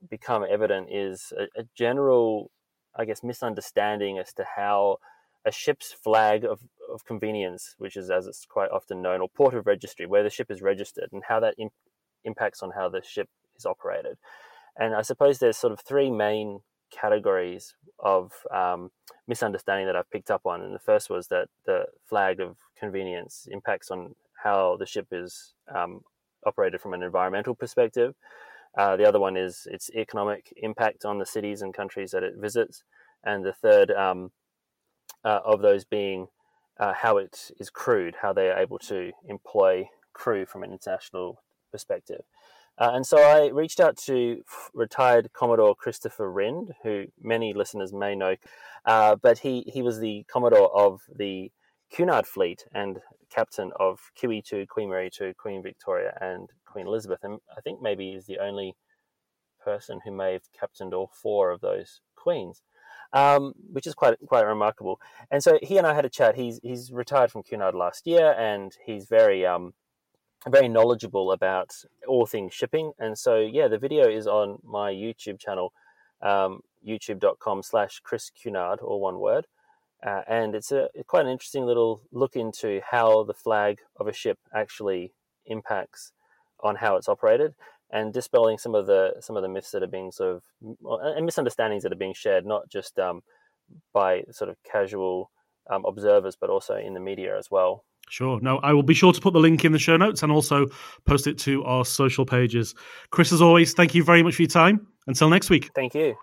become 0.08 0.44
evident 0.48 0.88
is 0.90 1.32
a, 1.38 1.60
a 1.60 1.64
general, 1.74 2.50
I 2.94 3.04
guess, 3.04 3.22
misunderstanding 3.22 4.18
as 4.18 4.32
to 4.34 4.44
how 4.56 4.98
a 5.44 5.52
ship's 5.52 5.92
flag 5.92 6.44
of, 6.44 6.60
of 6.92 7.04
convenience, 7.04 7.74
which 7.78 7.96
is 7.96 8.10
as 8.10 8.26
it's 8.26 8.44
quite 8.46 8.70
often 8.70 9.00
known, 9.02 9.20
or 9.20 9.28
port 9.28 9.54
of 9.54 9.66
registry, 9.66 10.06
where 10.06 10.22
the 10.22 10.30
ship 10.30 10.50
is 10.50 10.60
registered, 10.62 11.08
and 11.12 11.22
how 11.28 11.40
that 11.40 11.54
imp- 11.58 11.72
impacts 12.24 12.62
on 12.62 12.72
how 12.74 12.88
the 12.88 13.02
ship 13.02 13.28
is 13.56 13.64
operated. 13.64 14.18
And 14.78 14.94
I 14.94 15.02
suppose 15.02 15.38
there's 15.38 15.56
sort 15.56 15.72
of 15.72 15.80
three 15.80 16.10
main 16.10 16.60
categories 16.90 17.74
of 17.98 18.32
um, 18.52 18.90
misunderstanding 19.26 19.86
that 19.86 19.96
I've 19.96 20.10
picked 20.10 20.30
up 20.30 20.46
on. 20.46 20.62
And 20.62 20.74
the 20.74 20.78
first 20.78 21.10
was 21.10 21.28
that 21.28 21.48
the 21.64 21.86
flag 22.08 22.40
of 22.40 22.56
convenience 22.78 23.48
impacts 23.50 23.90
on 23.90 24.14
how 24.42 24.76
the 24.78 24.86
ship 24.86 25.08
is 25.10 25.54
um, 25.74 26.02
operated 26.44 26.80
from 26.80 26.94
an 26.94 27.02
environmental 27.02 27.54
perspective. 27.54 28.14
Uh, 28.76 28.96
the 28.96 29.08
other 29.08 29.18
one 29.18 29.36
is 29.36 29.66
its 29.70 29.90
economic 29.90 30.52
impact 30.58 31.04
on 31.04 31.18
the 31.18 31.26
cities 31.26 31.62
and 31.62 31.72
countries 31.72 32.10
that 32.10 32.22
it 32.22 32.34
visits, 32.36 32.84
and 33.24 33.44
the 33.44 33.52
third 33.52 33.90
um, 33.90 34.30
uh, 35.24 35.40
of 35.44 35.62
those 35.62 35.84
being 35.84 36.26
uh, 36.78 36.92
how 36.92 37.16
it 37.16 37.50
is 37.58 37.70
crewed, 37.70 38.16
how 38.20 38.34
they 38.34 38.50
are 38.50 38.58
able 38.58 38.78
to 38.78 39.12
employ 39.26 39.88
crew 40.12 40.44
from 40.44 40.62
an 40.62 40.72
international 40.72 41.42
perspective. 41.72 42.20
Uh, 42.78 42.90
and 42.94 43.06
so 43.06 43.18
I 43.18 43.48
reached 43.48 43.80
out 43.80 43.96
to 43.98 44.42
retired 44.74 45.32
Commodore 45.32 45.74
Christopher 45.74 46.30
Rynd, 46.30 46.72
who 46.82 47.06
many 47.22 47.54
listeners 47.54 47.92
may 47.92 48.14
know, 48.14 48.36
uh, 48.84 49.16
but 49.16 49.38
he, 49.38 49.62
he 49.72 49.82
was 49.82 49.98
the 49.98 50.24
Commodore 50.28 50.76
of 50.76 51.00
the 51.14 51.50
Cunard 51.90 52.26
fleet 52.26 52.66
and 52.74 53.00
captain 53.30 53.72
of 53.78 54.10
QE2, 54.20 54.68
Queen 54.68 54.90
Mary 54.90 55.10
2, 55.10 55.34
Queen 55.38 55.62
Victoria, 55.62 56.16
and 56.20 56.50
Queen 56.64 56.86
Elizabeth. 56.86 57.20
And 57.22 57.40
I 57.56 57.60
think 57.60 57.80
maybe 57.80 58.12
he's 58.12 58.26
the 58.26 58.38
only 58.38 58.74
person 59.62 60.00
who 60.04 60.10
may 60.10 60.32
have 60.32 60.52
captained 60.58 60.94
all 60.94 61.10
four 61.12 61.50
of 61.50 61.60
those 61.60 62.00
queens. 62.14 62.62
Um, 63.12 63.54
which 63.72 63.86
is 63.86 63.94
quite 63.94 64.16
quite 64.26 64.44
remarkable. 64.44 65.00
And 65.30 65.42
so 65.42 65.60
he 65.62 65.78
and 65.78 65.86
I 65.86 65.94
had 65.94 66.04
a 66.04 66.10
chat. 66.10 66.34
He's 66.34 66.58
he's 66.62 66.90
retired 66.90 67.30
from 67.30 67.44
Cunard 67.44 67.74
last 67.74 68.04
year, 68.04 68.34
and 68.36 68.76
he's 68.84 69.06
very 69.06 69.46
um, 69.46 69.74
very 70.48 70.68
knowledgeable 70.68 71.32
about 71.32 71.74
all 72.06 72.26
things 72.26 72.54
shipping. 72.54 72.92
And 72.98 73.18
so, 73.18 73.38
yeah, 73.38 73.68
the 73.68 73.78
video 73.78 74.08
is 74.08 74.26
on 74.26 74.58
my 74.64 74.92
YouTube 74.92 75.38
channel, 75.38 75.72
um, 76.22 76.60
youtube.com 76.86 77.62
slash 77.62 78.00
Chris 78.02 78.30
Cunard, 78.30 78.78
or 78.80 79.00
one 79.00 79.18
word. 79.18 79.46
Uh, 80.06 80.22
and 80.28 80.54
it's 80.54 80.70
a 80.72 80.88
quite 81.06 81.24
an 81.24 81.32
interesting 81.32 81.64
little 81.64 82.02
look 82.12 82.36
into 82.36 82.80
how 82.90 83.24
the 83.24 83.34
flag 83.34 83.78
of 83.96 84.06
a 84.06 84.12
ship 84.12 84.38
actually 84.54 85.12
impacts 85.46 86.12
on 86.60 86.76
how 86.76 86.96
it's 86.96 87.08
operated 87.08 87.54
and 87.90 88.12
dispelling 88.12 88.58
some 88.58 88.74
of 88.74 88.86
the 88.86 89.14
some 89.20 89.36
of 89.36 89.42
the 89.42 89.48
myths 89.48 89.70
that 89.70 89.82
are 89.82 89.88
being 89.88 90.10
sort 90.12 90.36
of 90.36 90.42
and 91.16 91.24
misunderstandings 91.24 91.82
that 91.82 91.92
are 91.92 91.96
being 91.96 92.14
shared 92.14 92.44
not 92.44 92.68
just 92.68 92.98
um, 92.98 93.22
by 93.92 94.22
sort 94.30 94.50
of 94.50 94.56
casual 94.64 95.30
um, 95.70 95.84
observers 95.86 96.36
but 96.36 96.50
also 96.50 96.76
in 96.76 96.94
the 96.94 97.00
media 97.00 97.36
as 97.38 97.50
well 97.50 97.84
Sure. 98.08 98.38
No, 98.40 98.58
I 98.58 98.72
will 98.72 98.82
be 98.82 98.94
sure 98.94 99.12
to 99.12 99.20
put 99.20 99.32
the 99.32 99.40
link 99.40 99.64
in 99.64 99.72
the 99.72 99.78
show 99.78 99.96
notes 99.96 100.22
and 100.22 100.30
also 100.30 100.66
post 101.06 101.26
it 101.26 101.38
to 101.38 101.64
our 101.64 101.84
social 101.84 102.24
pages. 102.24 102.74
Chris, 103.10 103.32
as 103.32 103.42
always, 103.42 103.74
thank 103.74 103.94
you 103.94 104.04
very 104.04 104.22
much 104.22 104.36
for 104.36 104.42
your 104.42 104.48
time. 104.48 104.86
Until 105.06 105.28
next 105.28 105.50
week. 105.50 105.70
Thank 105.74 105.94
you. 105.94 106.16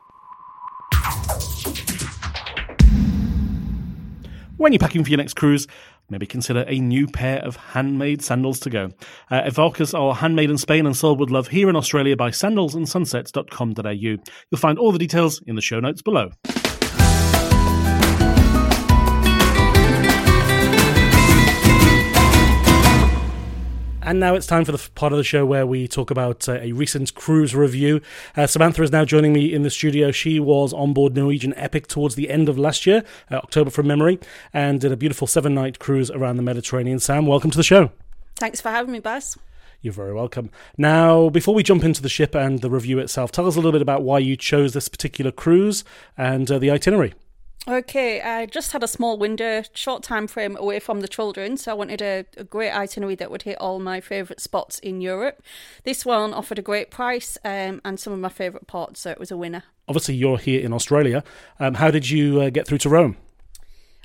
When 4.58 4.72
you're 4.72 4.80
packing 4.80 5.04
for 5.04 5.10
your 5.10 5.17
next 5.17 5.34
cruise, 5.34 5.67
maybe 6.10 6.26
consider 6.26 6.63
a 6.67 6.80
new 6.80 7.08
pair 7.08 7.39
of 7.39 7.56
handmade 7.56 8.22
sandals 8.22 8.60
to 8.62 8.69
go. 8.69 8.91
Uh, 9.30 9.41
Avarcas 9.41 9.98
are 9.98 10.13
handmade 10.15 10.50
in 10.50 10.58
Spain 10.58 10.86
and 10.86 10.96
sold 10.96 11.19
with 11.19 11.30
love 11.30 11.48
here 11.48 11.69
in 11.69 11.76
Australia 11.76 12.15
by 12.15 12.30
sandalsandsunsets.com.au. 12.30 13.91
You'll 13.91 14.22
find 14.58 14.80
all 14.80 14.91
the 14.91 15.00
details 15.00 15.41
in 15.48 15.56
the 15.56 15.62
show 15.62 15.80
notes 15.80 16.02
below. 16.02 16.32
And 24.06 24.20
now 24.20 24.36
it's 24.36 24.46
time 24.48 24.66
for 24.66 24.74
the 24.74 24.89
part 24.96 25.13
of 25.13 25.18
the 25.18 25.24
show 25.24 25.46
where 25.46 25.66
we 25.66 25.88
talk 25.88 26.12
about 26.12 26.50
uh, 26.50 26.60
a 26.60 26.74
recent 26.74 27.16
cruise 27.16 27.56
review. 27.56 28.02
Uh, 28.36 28.46
Samantha 28.48 28.84
is 28.84 28.92
now 28.92 29.06
joining 29.06 29.32
me 29.32 29.54
in 29.54 29.63
the 29.63 29.70
studio. 29.70 30.12
She 30.12 30.42
was 30.42 30.74
on 30.74 30.92
board 30.92 31.16
Norwegian 31.16 31.54
Epic 31.56 31.88
towards 31.88 32.16
the 32.16 32.30
end 32.30 32.50
of 32.50 32.60
last 32.60 32.86
year, 32.86 33.06
uh, 33.32 33.36
October 33.36 33.70
from 33.70 33.88
memory, 33.88 34.20
and 34.54 34.82
did 34.82 34.92
a 34.92 34.98
beautiful 34.98 35.26
seven 35.26 35.54
night 35.54 35.80
cruise 35.80 36.12
around 36.12 36.36
the 36.36 36.44
Mediterranean. 36.44 37.00
Sam, 37.00 37.28
welcome 37.28 37.50
to 37.52 37.58
the 37.58 37.63
show. 37.63 37.92
Thanks 38.36 38.60
for 38.60 38.72
having 38.72 38.92
me, 38.92 39.00
Baz. 39.00 39.38
You're 39.82 39.94
very 39.94 40.13
welcome. 40.13 40.50
Now, 40.78 41.30
before 41.30 41.56
we 41.56 41.63
jump 41.63 41.86
into 41.86 42.02
the 42.02 42.10
ship 42.10 42.36
and 42.36 42.60
the 42.60 42.70
review 42.70 43.00
itself, 43.00 43.32
tell 43.32 43.48
us 43.48 43.56
a 43.56 43.60
little 43.60 43.72
bit 43.72 43.82
about 43.82 44.04
why 44.04 44.20
you 44.20 44.36
chose 44.36 44.74
this 44.74 44.89
particular 44.89 45.32
cruise 45.32 45.86
and 46.18 46.52
uh, 46.52 46.60
the 46.60 46.72
itinerary. 46.72 47.13
Okay, 47.65 48.19
I 48.19 48.45
just 48.45 48.73
had 48.73 48.84
a 48.84 48.89
small 48.89 49.17
window, 49.17 49.63
short 49.73 50.04
time 50.04 50.28
frame 50.28 50.58
away 50.58 50.80
from 50.82 50.99
the 50.99 51.08
children, 51.08 51.56
so 51.56 51.71
I 51.71 51.76
wanted 51.76 52.02
a, 52.02 52.26
a 52.36 52.43
great 52.43 52.71
itinerary 52.71 53.15
that 53.15 53.32
would 53.32 53.43
hit 53.43 53.58
all 53.62 53.80
my 53.80 54.02
favourite 54.02 54.41
spots 54.41 54.80
in 54.80 54.99
Europe. 54.99 55.41
This 55.86 56.06
one 56.06 56.34
offered 56.34 56.60
a 56.60 56.62
great 56.62 56.91
price 56.91 57.38
um, 57.45 57.80
and 57.86 57.97
some 57.97 58.12
of 58.12 58.19
my 58.19 58.28
favourite 58.28 58.67
ports, 58.67 58.99
so 58.99 59.12
it 59.12 59.19
was 59.19 59.32
a 59.32 59.38
winner. 59.38 59.63
Obviously, 59.88 60.15
you're 60.15 60.38
here 60.38 60.62
in 60.62 60.73
Australia. 60.73 61.23
Um, 61.58 61.76
how 61.76 61.89
did 61.89 62.10
you 62.10 62.41
uh, 62.41 62.49
get 62.49 62.67
through 62.67 62.80
to 62.80 62.89
Rome? 62.89 63.15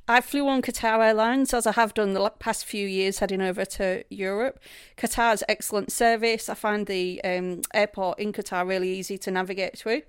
I 0.06 0.20
flew 0.20 0.46
on 0.46 0.62
Qatar 0.62 1.04
Airlines 1.04 1.52
as 1.52 1.66
I 1.66 1.72
have 1.72 1.94
done 1.94 2.14
the 2.14 2.30
past 2.38 2.64
few 2.64 2.86
years 2.86 3.18
heading 3.18 3.42
over 3.42 3.64
to 3.64 4.04
Europe. 4.08 4.60
Qatar's 4.96 5.42
excellent 5.48 5.90
service. 5.90 6.48
I 6.48 6.54
find 6.54 6.86
the 6.86 7.20
um, 7.24 7.62
airport 7.74 8.20
in 8.20 8.32
Qatar 8.32 8.66
really 8.68 8.96
easy 8.96 9.18
to 9.18 9.32
navigate 9.32 9.76
through, 9.76 10.02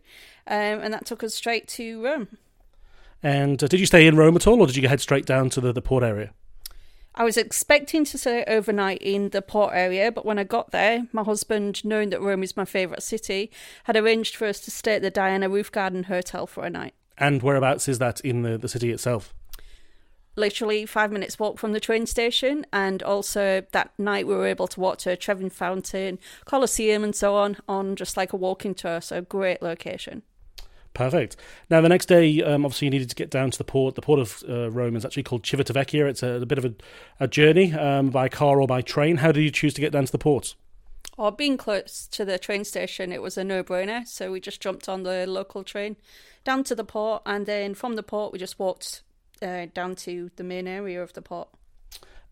um, 0.46 0.82
and 0.82 0.94
that 0.94 1.08
took 1.08 1.24
us 1.24 1.34
straight 1.34 1.68
to 1.70 2.04
Rome. 2.04 2.38
And 3.22 3.62
uh, 3.64 3.68
did 3.68 3.80
you 3.80 3.86
stay 3.86 4.08
in 4.08 4.16
Rome 4.16 4.36
at 4.36 4.48
all, 4.48 4.62
or 4.62 4.68
did 4.68 4.78
you 4.78 4.88
head 4.88 5.02
straight 5.02 5.26
down 5.26 5.50
to 5.52 5.62
the, 5.62 5.74
the 5.74 5.82
port 5.82 6.04
area? 6.04 6.32
I 7.16 7.24
was 7.24 7.38
expecting 7.38 8.06
to 8.06 8.18
stay 8.18 8.46
overnight 8.48 9.02
in 9.02 9.30
the 9.30 9.42
port 9.42 9.74
area, 9.74 10.12
but 10.12 10.26
when 10.26 10.40
I 10.40 10.46
got 10.46 10.72
there, 10.72 11.08
my 11.12 11.24
husband, 11.24 11.84
knowing 11.84 12.12
that 12.12 12.22
Rome 12.22 12.44
is 12.44 12.56
my 12.56 12.66
favourite 12.66 13.04
city, 13.04 13.52
had 13.84 13.98
arranged 13.98 14.36
for 14.36 14.48
us 14.48 14.62
to 14.62 14.72
stay 14.72 14.96
at 14.96 15.02
the 15.02 15.10
Diana 15.10 15.50
Roof 15.50 15.70
Garden 15.72 16.04
Hotel 16.04 16.48
for 16.48 16.64
a 16.64 16.70
night. 16.70 16.94
And 17.18 17.42
whereabouts 17.44 17.90
is 17.90 18.00
that 18.00 18.22
in 18.22 18.44
the, 18.44 18.58
the 18.58 18.70
city 18.70 18.92
itself? 18.92 19.34
Literally 20.38 20.86
five 20.86 21.12
minutes 21.12 21.38
walk 21.38 21.58
from 21.58 21.74
the 21.74 21.82
train 21.82 22.06
station, 22.06 22.66
and 22.72 23.04
also 23.04 23.66
that 23.74 23.92
night 23.98 24.26
we 24.26 24.36
were 24.36 24.48
able 24.48 24.68
to 24.68 24.80
walk 24.80 25.00
to 25.00 25.18
Trevi 25.18 25.50
Fountain, 25.50 26.20
Colosseum, 26.46 27.04
and 27.04 27.14
so 27.14 27.36
on, 27.36 27.58
on 27.68 27.98
just 27.98 28.16
like 28.16 28.32
a 28.32 28.38
walking 28.38 28.74
tour. 28.74 29.02
So 29.02 29.20
great 29.20 29.62
location. 29.62 30.22
Perfect. 30.94 31.38
Now, 31.70 31.82
the 31.82 31.90
next 31.90 32.08
day, 32.08 32.42
um, 32.44 32.66
obviously, 32.66 32.88
you 32.88 32.92
needed 32.92 33.10
to 33.10 33.16
get 33.16 33.30
down 33.30 33.52
to 33.52 33.58
the 33.58 33.64
port. 33.64 33.96
The 33.96 34.02
port 34.02 34.20
of 34.20 34.44
uh, 34.50 34.70
Rome 34.70 34.96
is 34.96 35.06
actually 35.06 35.24
called 35.24 35.44
Civitavecchia. 35.44 36.10
It's 36.10 36.24
a, 36.24 36.42
a 36.42 36.46
bit 36.46 36.58
of 36.58 36.66
a, 36.66 36.74
a 37.20 37.28
journey 37.28 37.74
um, 37.74 38.10
by 38.10 38.28
car 38.28 38.60
or 38.60 38.68
by 38.68 38.82
train. 38.82 39.18
How 39.18 39.32
did 39.32 39.42
you 39.42 39.52
choose 39.52 39.74
to 39.76 39.82
get 39.82 39.92
down 39.92 40.06
to 40.06 40.12
the 40.12 40.18
port? 40.18 40.56
Or 41.18 41.32
being 41.32 41.58
close 41.58 42.08
to 42.12 42.26
the 42.26 42.40
train 42.40 42.64
station, 42.64 43.12
it 43.12 43.22
was 43.22 43.38
a 43.38 43.44
no-brainer. 43.44 44.08
So 44.08 44.32
we 44.32 44.40
just 44.40 44.62
jumped 44.62 44.90
on 44.90 45.04
the 45.04 45.26
local 45.28 45.64
train 45.64 45.96
down 46.44 46.64
to 46.66 46.76
the 46.76 46.84
port, 46.86 47.22
and 47.26 47.46
then 47.46 47.76
from 47.76 47.96
the 47.96 48.04
port, 48.04 48.32
we 48.34 48.40
just 48.40 48.58
walked 48.58 49.04
uh, 49.42 49.68
down 49.74 49.96
to 49.96 50.32
the 50.38 50.44
main 50.44 50.68
area 50.68 51.04
of 51.04 51.14
the 51.14 51.22
port. 51.22 51.50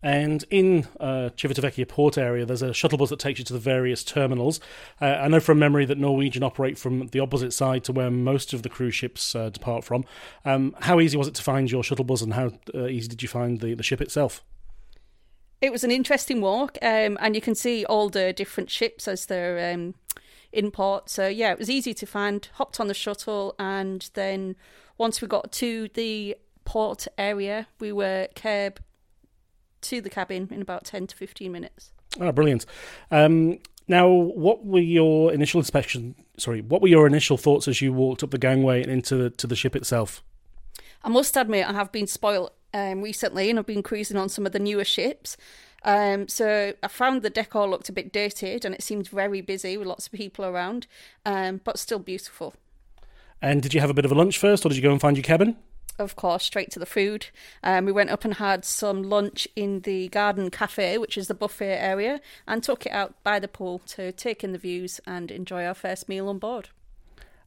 And 0.02 0.44
in 0.48 0.86
uh, 1.00 1.30
Civitavecchia 1.36 1.88
port 1.88 2.16
area, 2.16 2.46
there's 2.46 2.62
a 2.62 2.72
shuttle 2.72 2.98
bus 2.98 3.10
that 3.10 3.18
takes 3.18 3.40
you 3.40 3.44
to 3.46 3.52
the 3.52 3.58
various 3.58 4.04
terminals. 4.04 4.60
Uh, 5.00 5.06
I 5.06 5.28
know 5.28 5.40
from 5.40 5.58
memory 5.58 5.86
that 5.86 5.98
Norwegian 5.98 6.44
operate 6.44 6.78
from 6.78 7.08
the 7.08 7.18
opposite 7.20 7.52
side 7.52 7.82
to 7.84 7.92
where 7.92 8.10
most 8.10 8.52
of 8.52 8.62
the 8.62 8.68
cruise 8.68 8.94
ships 8.94 9.34
uh, 9.34 9.50
depart 9.50 9.84
from. 9.84 10.04
Um, 10.44 10.76
how 10.80 11.00
easy 11.00 11.16
was 11.16 11.26
it 11.26 11.34
to 11.34 11.42
find 11.42 11.70
your 11.70 11.82
shuttle 11.82 12.04
bus, 12.04 12.22
and 12.22 12.34
how 12.34 12.52
uh, 12.74 12.86
easy 12.86 13.08
did 13.08 13.22
you 13.22 13.28
find 13.28 13.60
the, 13.60 13.74
the 13.74 13.82
ship 13.82 14.00
itself? 14.00 14.44
It 15.60 15.72
was 15.72 15.82
an 15.82 15.90
interesting 15.90 16.40
walk, 16.40 16.78
um, 16.80 17.18
and 17.20 17.34
you 17.34 17.40
can 17.40 17.56
see 17.56 17.84
all 17.84 18.08
the 18.08 18.32
different 18.32 18.70
ships 18.70 19.08
as 19.08 19.26
they're 19.26 19.74
um, 19.74 19.96
in 20.52 20.70
port. 20.70 21.10
So 21.10 21.26
yeah, 21.26 21.50
it 21.50 21.58
was 21.58 21.68
easy 21.68 21.92
to 21.94 22.06
find. 22.06 22.48
Hopped 22.54 22.78
on 22.78 22.86
the 22.86 22.94
shuttle, 22.94 23.56
and 23.58 24.08
then 24.14 24.54
once 24.96 25.20
we 25.20 25.26
got 25.26 25.50
to 25.52 25.88
the 25.94 26.36
port 26.64 27.08
area, 27.16 27.66
we 27.80 27.90
were 27.90 28.28
cab 28.36 28.78
to 29.82 30.00
the 30.00 30.10
cabin 30.10 30.48
in 30.50 30.62
about 30.62 30.84
10 30.84 31.08
to 31.08 31.16
15 31.16 31.50
minutes. 31.50 31.92
Oh, 32.20 32.32
brilliant. 32.32 32.66
Um, 33.10 33.58
now, 33.86 34.08
what 34.08 34.64
were 34.66 34.80
your 34.80 35.32
initial 35.32 35.60
inspection? 35.60 36.14
Sorry, 36.36 36.60
what 36.60 36.82
were 36.82 36.88
your 36.88 37.06
initial 37.06 37.36
thoughts 37.36 37.68
as 37.68 37.80
you 37.80 37.92
walked 37.92 38.22
up 38.22 38.30
the 38.30 38.38
gangway 38.38 38.82
and 38.82 38.92
into 38.92 39.16
the, 39.16 39.30
to 39.30 39.46
the 39.46 39.56
ship 39.56 39.74
itself? 39.74 40.22
I 41.02 41.08
must 41.08 41.36
admit, 41.36 41.68
I 41.68 41.72
have 41.72 41.90
been 41.92 42.06
spoilt 42.06 42.54
um, 42.74 43.02
recently, 43.02 43.48
and 43.50 43.58
I've 43.58 43.66
been 43.66 43.82
cruising 43.82 44.16
on 44.16 44.28
some 44.28 44.44
of 44.44 44.52
the 44.52 44.58
newer 44.58 44.84
ships. 44.84 45.36
Um, 45.84 46.28
so 46.28 46.74
I 46.82 46.88
found 46.88 47.22
the 47.22 47.30
decor 47.30 47.68
looked 47.68 47.88
a 47.88 47.92
bit 47.92 48.12
dated, 48.12 48.64
and 48.64 48.74
it 48.74 48.82
seemed 48.82 49.08
very 49.08 49.40
busy 49.40 49.76
with 49.76 49.86
lots 49.86 50.06
of 50.06 50.12
people 50.12 50.44
around, 50.44 50.86
um, 51.24 51.60
but 51.64 51.78
still 51.78 51.98
beautiful. 51.98 52.54
And 53.40 53.62
did 53.62 53.72
you 53.72 53.80
have 53.80 53.90
a 53.90 53.94
bit 53.94 54.04
of 54.04 54.12
a 54.12 54.16
lunch 54.16 54.38
first, 54.38 54.66
or 54.66 54.68
did 54.68 54.76
you 54.76 54.82
go 54.82 54.90
and 54.90 55.00
find 55.00 55.16
your 55.16 55.24
cabin? 55.24 55.56
Of 55.98 56.16
course, 56.16 56.44
straight 56.44 56.70
to 56.72 56.78
the 56.78 56.86
food. 56.86 57.26
Um, 57.62 57.84
we 57.84 57.92
went 57.92 58.10
up 58.10 58.24
and 58.24 58.34
had 58.34 58.64
some 58.64 59.02
lunch 59.02 59.48
in 59.56 59.80
the 59.80 60.08
garden 60.08 60.50
cafe, 60.50 60.98
which 60.98 61.16
is 61.16 61.28
the 61.28 61.34
buffet 61.34 61.78
area, 61.78 62.20
and 62.46 62.62
took 62.62 62.86
it 62.86 62.92
out 62.92 63.14
by 63.22 63.38
the 63.38 63.48
pool 63.48 63.80
to 63.88 64.12
take 64.12 64.44
in 64.44 64.52
the 64.52 64.58
views 64.58 65.00
and 65.06 65.30
enjoy 65.30 65.64
our 65.64 65.74
first 65.74 66.08
meal 66.08 66.28
on 66.28 66.38
board. 66.38 66.70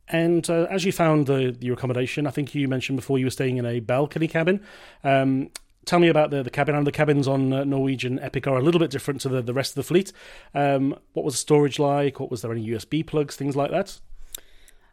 And 0.07 0.49
uh, 0.49 0.67
as 0.69 0.83
you 0.83 0.91
found 0.91 1.27
the, 1.27 1.55
your 1.61 1.73
accommodation, 1.73 2.27
I 2.27 2.31
think 2.31 2.53
you 2.53 2.67
mentioned 2.67 2.97
before 2.97 3.17
you 3.17 3.25
were 3.25 3.31
staying 3.31 3.57
in 3.57 3.65
a 3.65 3.79
balcony 3.79 4.27
cabin. 4.27 4.61
Um, 5.03 5.51
tell 5.85 5.99
me 5.99 6.09
about 6.09 6.31
the, 6.31 6.43
the 6.43 6.49
cabin. 6.49 6.75
And 6.75 6.85
the 6.85 6.91
cabins 6.91 7.27
on 7.27 7.53
uh, 7.53 7.63
Norwegian 7.63 8.19
Epic 8.19 8.47
are 8.47 8.57
a 8.57 8.61
little 8.61 8.79
bit 8.79 8.91
different 8.91 9.21
to 9.21 9.29
the, 9.29 9.41
the 9.41 9.53
rest 9.53 9.71
of 9.71 9.75
the 9.75 9.83
fleet. 9.83 10.11
Um, 10.53 10.95
what 11.13 11.23
was 11.23 11.35
the 11.35 11.39
storage 11.39 11.79
like? 11.79 12.19
What 12.19 12.29
was 12.29 12.41
there 12.41 12.51
any 12.51 12.67
USB 12.67 13.05
plugs, 13.05 13.35
things 13.35 13.55
like 13.55 13.71
that? 13.71 13.99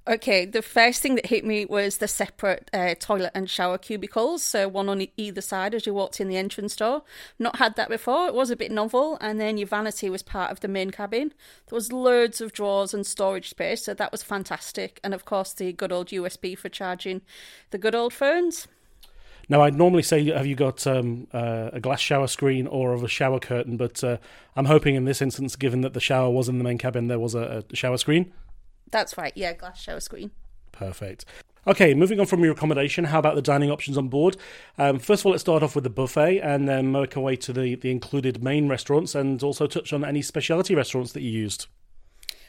Okay, 0.09 0.47
the 0.47 0.63
first 0.63 1.03
thing 1.03 1.17
that 1.17 1.27
hit 1.27 1.45
me 1.45 1.67
was 1.67 1.99
the 1.99 2.09
separate 2.09 2.71
uh, 2.73 2.95
toilet 2.99 3.31
and 3.35 3.49
shower 3.49 3.77
cubicles, 3.77 4.43
so 4.43 4.67
one 4.67 4.89
on 4.89 5.07
either 5.19 5.43
side 5.43 5.75
as 5.75 5.85
you 5.85 5.93
walked 5.93 6.19
in 6.19 6.29
the 6.29 6.39
entrance 6.39 6.75
door. 6.75 7.03
Not 7.39 7.57
had 7.57 7.77
that 7.77 7.91
before. 7.91 8.27
It 8.27 8.33
was 8.33 8.51
a 8.51 8.57
bit 8.57 8.71
novel, 8.71 9.19
and 9.21 9.39
then 9.39 9.59
your 9.59 9.67
vanity 9.67 10.09
was 10.09 10.23
part 10.23 10.51
of 10.51 10.61
the 10.61 10.69
main 10.69 10.93
cabin. 10.93 11.35
There 11.69 11.77
was 11.77 11.93
loads 11.93 12.41
of 12.41 12.55
drawers 12.55 12.95
and 12.95 13.07
storage 13.07 13.51
space, 13.51 13.85
so 13.85 13.93
that 13.93 14.11
was 14.11 14.23
fantastic. 14.23 14.99
And 15.05 15.13
of 15.13 15.27
course, 15.27 15.53
the 15.53 15.75
good 15.75 15.93
old 15.93 16.09
USB 16.09 16.57
for 16.57 16.71
charging 16.71 17.21
the 17.69 17.77
good 17.77 17.95
old 17.95 18.15
phones. 18.15 18.67
Now, 19.51 19.61
I'd 19.61 19.75
normally 19.75 20.03
say, 20.03 20.25
have 20.31 20.47
you 20.47 20.55
got 20.55 20.87
um, 20.87 21.27
uh, 21.35 21.69
a 21.75 21.81
glass 21.81 22.01
shower 22.01 22.29
screen 22.29 22.67
or 22.67 22.95
of 22.95 23.03
a 23.03 23.09
shower 23.09 23.41
curtain? 23.41 23.77
But 23.77 24.03
uh, 24.03 24.17
I'm 24.57 24.67
hoping 24.67 24.95
in 24.95 25.05
this 25.05 25.21
instance, 25.21 25.55
given 25.55 25.83
that 25.83 25.93
the 25.93 26.01
shower 26.01 26.31
was 26.31 26.49
in 26.49 26.57
the 26.57 26.65
main 26.65 26.79
cabin, 26.79 27.09
there 27.09 27.19
was 27.19 27.35
a, 27.35 27.63
a 27.71 27.77
shower 27.77 27.99
screen. 27.99 28.33
That's 28.91 29.19
right, 29.19 29.33
yeah, 29.35 29.53
glass 29.53 29.81
shower 29.81 30.01
screen. 30.01 30.31
Perfect. 30.73 31.25
Okay, 31.67 31.93
moving 31.93 32.19
on 32.19 32.27
from 32.27 32.43
your 32.43 32.53
accommodation, 32.53 33.05
how 33.05 33.19
about 33.19 33.35
the 33.35 33.43
dining 33.43 33.71
options 33.71 33.99
on 33.99 34.09
board? 34.09 34.37
Um, 34.79 34.99
first 34.99 35.23
of 35.23 35.27
all, 35.27 35.33
let's 35.33 35.43
start 35.43 35.63
off 35.63 35.75
with 35.75 35.85
the 35.85 35.91
buffet 35.91 36.41
and 36.41 36.67
then 36.67 36.93
work 36.93 37.17
our 37.17 37.23
way 37.23 37.37
to 37.37 37.53
the, 37.53 37.75
the 37.75 37.91
included 37.91 38.43
main 38.43 38.69
restaurants 38.69 39.15
and 39.15 39.43
also 39.43 39.67
touch 39.67 39.93
on 39.93 40.05
any 40.05 40.23
specialty 40.23 40.75
restaurants 40.75 41.13
that 41.13 41.21
you 41.21 41.31
used. 41.31 41.67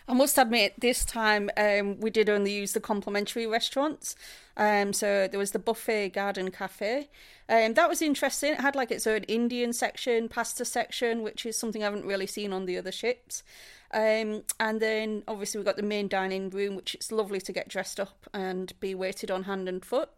I 0.10 0.14
must 0.14 0.40
admit, 0.40 0.74
this 0.80 1.06
time 1.06 1.52
um, 1.56 2.00
we 2.00 2.10
did 2.10 2.30
only 2.30 2.52
use 2.52 2.74
the 2.74 2.80
complimentary 2.80 3.46
restaurants. 3.46 4.16
Um, 4.58 4.92
so 4.92 5.28
there 5.28 5.40
was 5.40 5.52
the 5.52 5.60
buffet 5.60 6.10
garden 6.10 6.50
cafe. 6.50 7.10
Um, 7.48 7.76
that 7.76 7.88
was 7.88 8.02
interesting. 8.02 8.54
It 8.54 8.62
had 8.62 8.76
like 8.76 8.90
its 8.90 9.06
own 9.06 9.22
Indian 9.26 9.72
section, 9.72 10.28
pasta 10.28 10.66
section, 10.66 11.22
which 11.22 11.46
is 11.46 11.60
something 11.60 11.84
I 11.84 11.86
haven't 11.86 12.08
really 12.08 12.26
seen 12.26 12.54
on 12.54 12.66
the 12.66 12.76
other 12.76 12.92
ships. 12.92 13.44
Um, 13.92 14.46
and 14.60 14.80
then 14.80 15.24
obviously 15.28 15.60
we 15.60 15.64
got 15.64 15.78
the 15.78 15.84
main 15.84 16.08
dining 16.08 16.50
room, 16.50 16.76
which 16.76 16.96
it's 16.96 17.12
lovely 17.12 17.40
to 17.42 17.54
get 17.54 17.68
dressed 17.68 18.00
up 18.00 18.28
and 18.34 18.74
be 18.80 18.96
waited 18.96 19.30
on 19.30 19.44
hand 19.44 19.70
and 19.70 19.86
foot. 19.86 20.10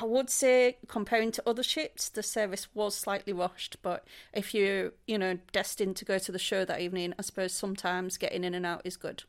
I 0.00 0.04
would 0.04 0.30
say 0.30 0.78
comparing 0.86 1.32
to 1.32 1.42
other 1.48 1.64
ships, 1.64 2.08
the 2.08 2.22
service 2.22 2.68
was 2.74 2.94
slightly 2.94 3.32
rushed, 3.32 3.76
but 3.82 4.04
if 4.32 4.54
you're 4.54 4.92
you 5.06 5.18
know 5.18 5.38
destined 5.52 5.96
to 5.96 6.04
go 6.04 6.18
to 6.18 6.32
the 6.32 6.38
show 6.38 6.64
that 6.64 6.80
evening, 6.80 7.12
I 7.18 7.22
suppose 7.22 7.52
sometimes 7.52 8.16
getting 8.16 8.44
in 8.44 8.54
and 8.54 8.66
out 8.66 8.82
is 8.84 8.96
good. 8.96 9.24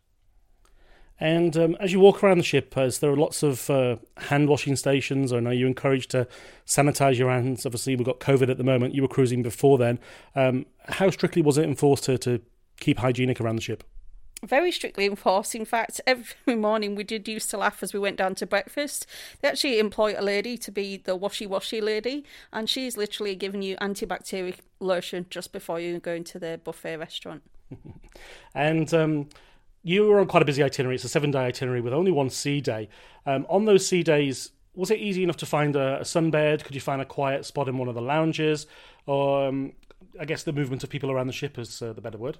And 1.20 1.56
um, 1.56 1.78
as 1.80 1.94
you 1.94 2.00
walk 2.00 2.24
around 2.24 2.40
the 2.40 2.44
ship, 2.44 2.78
as 2.78 3.00
there 3.00 3.12
are 3.12 3.18
lots 3.18 3.44
of 3.44 3.70
uh, 3.70 3.98
hand 4.18 4.50
washing 4.50 4.76
stations, 4.76 5.32
I 5.32 5.40
know 5.40 5.52
you're 5.52 5.68
encouraged 5.68 6.12
to 6.12 6.28
sanitize 6.66 7.18
your 7.18 7.30
hands. 7.30 7.66
Obviously, 7.66 7.96
we've 7.96 8.06
got 8.06 8.20
COVID 8.20 8.50
at 8.50 8.58
the 8.58 8.64
moment. 8.64 8.96
You 8.96 9.04
were 9.04 9.08
cruising 9.08 9.44
before 9.44 9.78
then. 9.78 10.00
Um, 10.36 10.66
how 10.90 11.10
strictly 11.12 11.42
was 11.42 11.58
it 11.58 11.66
enforced 11.66 12.06
to, 12.06 12.18
to 12.20 12.42
keep 12.80 13.00
hygienic 13.00 13.40
around 13.40 13.58
the 13.58 13.62
ship? 13.62 13.84
Very 14.44 14.72
strictly 14.72 15.06
enforced. 15.06 15.56
In 15.56 15.66
fact, 15.66 16.02
every 16.08 16.56
morning 16.56 16.96
we 16.96 17.04
did 17.04 17.28
used 17.28 17.50
to 17.52 17.58
laugh 17.58 17.82
as 17.82 17.94
we 17.94 18.00
went 18.00 18.18
down 18.18 18.36
to 18.36 18.46
breakfast. 18.46 19.06
They 19.42 19.48
actually 19.48 19.80
employ 19.80 20.16
a 20.18 20.22
lady 20.22 20.58
to 20.58 20.72
be 20.72 20.98
the 20.98 21.16
washy 21.16 21.48
washy 21.48 21.80
lady, 21.80 22.26
and 22.52 22.70
she's 22.70 22.98
literally 22.98 23.36
giving 23.36 23.62
you 23.62 23.78
antibacterial 23.78 24.58
lotion 24.80 25.28
just 25.30 25.54
before 25.54 25.80
you 25.80 26.00
go 26.00 26.14
into 26.14 26.40
the 26.40 26.60
buffet 26.64 26.98
restaurant. 26.98 27.44
and 28.56 28.94
um, 28.94 29.30
you 29.84 30.08
were 30.08 30.20
on 30.20 30.28
quite 30.28 30.42
a 30.42 30.46
busy 30.46 30.64
itinerary. 30.64 30.96
It's 30.96 31.04
a 31.04 31.10
seven 31.10 31.32
day 31.32 31.46
itinerary 31.46 31.82
with 31.82 31.94
only 31.94 32.12
one 32.12 32.30
sea 32.30 32.62
day. 32.62 32.90
Um, 33.26 33.46
on 33.50 33.66
those 33.66 33.86
sea 33.86 34.02
days, 34.02 34.52
was 34.74 34.90
it 34.90 35.00
easy 35.00 35.24
enough 35.24 35.38
to 35.38 35.46
find 35.46 35.76
a, 35.76 36.00
a 36.00 36.04
sunbed? 36.04 36.64
Could 36.64 36.76
you 36.76 36.82
find 36.82 37.02
a 37.02 37.06
quiet 37.06 37.46
spot 37.46 37.68
in 37.68 37.78
one 37.78 37.90
of 37.90 37.96
the 37.96 38.02
lounges? 38.02 38.66
Or 39.06 39.48
um, 39.48 39.74
I 40.20 40.26
guess 40.26 40.44
the 40.44 40.54
movement 40.54 40.84
of 40.84 40.90
people 40.90 41.12
around 41.12 41.28
the 41.28 41.34
ship 41.34 41.60
is 41.60 41.82
uh, 41.82 41.94
the 41.94 42.02
better 42.02 42.18
word. 42.18 42.38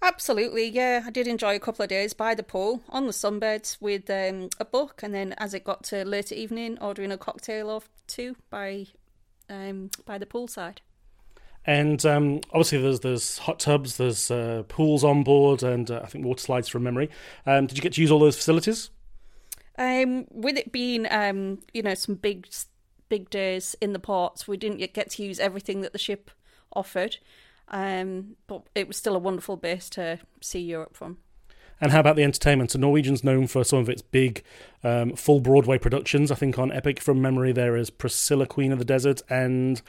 Absolutely, 0.00 0.68
yeah. 0.68 1.02
I 1.06 1.10
did 1.10 1.26
enjoy 1.26 1.56
a 1.56 1.60
couple 1.60 1.82
of 1.82 1.88
days 1.88 2.12
by 2.12 2.34
the 2.34 2.42
pool 2.42 2.82
on 2.90 3.06
the 3.06 3.12
sunbeds 3.12 3.80
with 3.80 4.08
um, 4.10 4.50
a 4.60 4.64
book, 4.64 5.02
and 5.02 5.14
then 5.14 5.32
as 5.38 5.54
it 5.54 5.64
got 5.64 5.82
to 5.84 6.04
later 6.04 6.34
evening, 6.34 6.78
ordering 6.80 7.10
a 7.10 7.16
cocktail 7.16 7.70
or 7.70 7.82
two 8.06 8.36
by 8.50 8.86
um, 9.48 9.90
by 10.04 10.18
the 10.18 10.26
poolside. 10.26 10.78
And 11.66 12.04
um, 12.04 12.40
obviously, 12.50 12.82
there's 12.82 13.00
there's 13.00 13.38
hot 13.38 13.58
tubs, 13.58 13.96
there's 13.96 14.30
uh, 14.30 14.64
pools 14.68 15.02
on 15.02 15.22
board, 15.22 15.62
and 15.62 15.90
uh, 15.90 16.00
I 16.02 16.06
think 16.06 16.24
water 16.24 16.40
slides 16.40 16.68
from 16.68 16.82
memory. 16.82 17.10
Um, 17.46 17.66
did 17.66 17.78
you 17.78 17.82
get 17.82 17.94
to 17.94 18.00
use 18.00 18.10
all 18.10 18.18
those 18.18 18.36
facilities? 18.36 18.90
Um, 19.78 20.26
with 20.30 20.56
it 20.56 20.72
being 20.72 21.10
um, 21.10 21.60
you 21.72 21.82
know 21.82 21.94
some 21.94 22.16
big 22.16 22.46
big 23.08 23.30
days 23.30 23.74
in 23.80 23.92
the 23.92 23.98
ports, 23.98 24.46
we 24.46 24.56
didn't 24.56 24.78
get 24.92 25.10
to 25.10 25.24
use 25.24 25.40
everything 25.40 25.80
that 25.80 25.92
the 25.92 25.98
ship 25.98 26.30
offered. 26.74 27.18
Um, 27.68 28.36
but 28.46 28.62
it 28.74 28.86
was 28.86 28.96
still 28.96 29.16
a 29.16 29.18
wonderful 29.18 29.56
base 29.56 29.88
to 29.90 30.18
see 30.42 30.60
Europe 30.60 30.96
from. 30.96 31.18
And 31.80 31.92
how 31.92 32.00
about 32.00 32.16
the 32.16 32.22
entertainment? 32.22 32.70
So 32.70 32.78
Norwegian's 32.78 33.24
known 33.24 33.46
for 33.46 33.64
some 33.64 33.80
of 33.80 33.88
its 33.88 34.00
big, 34.00 34.42
um, 34.82 35.16
full 35.16 35.40
Broadway 35.40 35.78
productions. 35.78 36.30
I 36.30 36.34
think 36.34 36.58
on 36.58 36.70
Epic, 36.70 37.00
from 37.00 37.20
memory, 37.20 37.52
there 37.52 37.76
is 37.76 37.90
Priscilla, 37.90 38.46
Queen 38.46 38.72
of 38.72 38.78
the 38.78 38.84
Desert, 38.84 39.22
and 39.28 39.82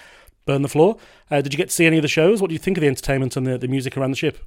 Burn 0.46 0.62
the 0.62 0.70
Floor. 0.70 0.98
Uh, 1.30 1.42
did 1.42 1.54
you 1.54 1.58
get 1.58 1.70
to 1.70 1.76
see 1.76 1.86
any 1.86 1.98
of 1.98 2.02
the 2.02 2.08
shows? 2.08 2.42
What 2.42 2.50
do 2.50 2.54
you 2.54 2.60
think 2.60 2.78
of 2.78 2.82
the 2.82 2.88
entertainment 2.88 3.36
and 3.36 3.46
the, 3.46 3.58
the 3.58 3.68
music 3.68 3.98
around 3.98 4.12
the 4.12 4.18
ship? 4.18 4.38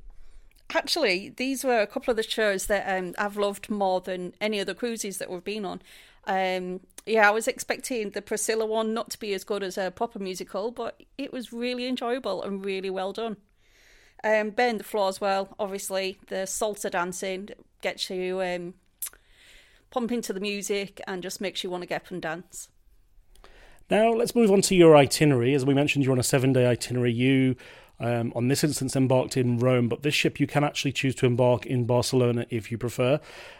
Actually, 0.75 1.31
these 1.31 1.65
were 1.65 1.81
a 1.81 1.87
couple 1.87 2.11
of 2.11 2.17
the 2.17 2.23
shows 2.23 2.67
that 2.67 2.87
um, 2.87 3.15
I've 3.19 3.37
loved 3.37 3.71
more 3.71 4.01
than 4.01 4.35
any 4.41 4.61
other 4.61 4.75
cruises 4.75 5.19
that 5.19 5.31
we've 5.31 5.45
been 5.45 5.65
on. 5.65 5.81
Um, 6.27 6.81
yeah, 7.07 7.27
I 7.27 7.31
was 7.31 7.49
expecting 7.49 8.11
the 8.11 8.21
Priscilla 8.21 8.67
one 8.67 8.93
not 8.93 9.11
to 9.11 9.19
be 9.19 9.33
as 9.33 9.45
good 9.45 9.63
as 9.63 9.79
a 9.79 9.91
proper 9.91 10.19
musical, 10.19 10.71
but 10.71 11.03
it 11.17 11.33
was 11.33 11.55
really 11.55 11.87
enjoyable 11.87 12.43
and 12.43 12.65
really 12.65 12.91
well 12.91 13.15
done. 13.15 13.39
Um, 14.23 14.51
Burn 14.51 14.77
the 14.79 14.85
Floor 14.85 15.09
as 15.09 15.21
well, 15.21 15.55
obviously. 15.59 16.19
The 16.27 16.45
salsa 16.45 16.91
dancing 16.91 17.49
gets 17.81 18.11
you 18.11 18.43
um, 18.43 18.75
pumping 19.91 20.21
to 20.23 20.35
the 20.35 20.41
music 20.41 21.01
and 21.07 21.23
just 21.23 21.41
makes 21.41 21.65
you 21.65 21.71
want 21.71 21.83
to 21.83 21.87
get 21.87 22.03
up 22.03 22.11
and 22.11 22.21
dance. 22.21 22.69
Now, 23.91 24.13
let's 24.13 24.35
move 24.35 24.51
on 24.51 24.61
to 24.63 24.75
your 24.75 24.97
itinerary. 24.97 25.55
As 25.55 25.65
we 25.65 25.73
mentioned, 25.73 26.05
you're 26.05 26.13
on 26.13 26.19
a 26.19 26.25
seven 26.25 26.53
day 26.53 26.67
itinerary. 26.67 27.13
You 27.13 27.57
um, 28.01 28.33
on 28.37 28.49
this 28.49 28.63
instance 28.63 28.95
embarked 28.95 29.37
in 29.37 29.59
Rome, 29.59 29.89
but 29.89 30.03
this 30.03 30.15
ship 30.15 30.39
you 30.39 30.47
can 30.47 30.63
actually 30.63 30.93
choose 30.93 31.15
to 31.17 31.27
embark 31.27 31.67
in 31.67 31.85
Barcelona 31.85 32.47
if 32.51 32.71
you 32.71 32.79
prefer. 32.79 33.19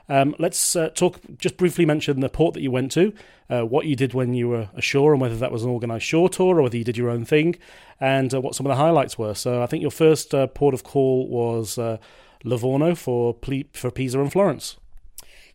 Um, 0.09 0.35
let's 0.39 0.77
uh, 0.77 0.91
talk, 0.91 1.21
just 1.39 1.57
briefly 1.57 1.85
mention 1.85 2.21
the 2.21 2.29
port 2.29 2.55
that 2.55 2.61
you 2.61 2.71
went 2.71 2.93
to, 2.93 3.13
uh, 3.51 3.63
what 3.63 3.87
you 3.87 3.97
did 3.97 4.15
when 4.15 4.35
you 4.35 4.49
were 4.49 4.69
ashore, 4.75 5.13
and 5.13 5.21
whether 5.21 5.37
that 5.37 5.51
was 5.51 5.65
an 5.65 5.71
organised 5.71 6.07
shore 6.07 6.29
tour 6.29 6.59
or 6.59 6.63
whether 6.63 6.77
you 6.77 6.85
did 6.85 6.97
your 6.97 7.11
own 7.11 7.25
thing, 7.25 7.57
and 8.01 8.33
uh, 8.33 8.41
what 8.41 8.55
some 8.55 8.67
of 8.67 8.71
the 8.71 8.77
highlights 8.77 9.19
were. 9.19 9.35
So 9.35 9.63
I 9.63 9.67
think 9.67 9.83
your 9.83 9.91
first 9.91 10.35
uh, 10.35 10.47
port 10.47 10.75
of 10.75 10.85
call 10.85 11.27
was 11.27 11.79
uh, 11.79 11.99
Livorno 12.45 12.95
for, 12.95 13.37
for 13.73 13.91
Pisa 13.91 14.21
and 14.21 14.31
Florence. 14.31 14.77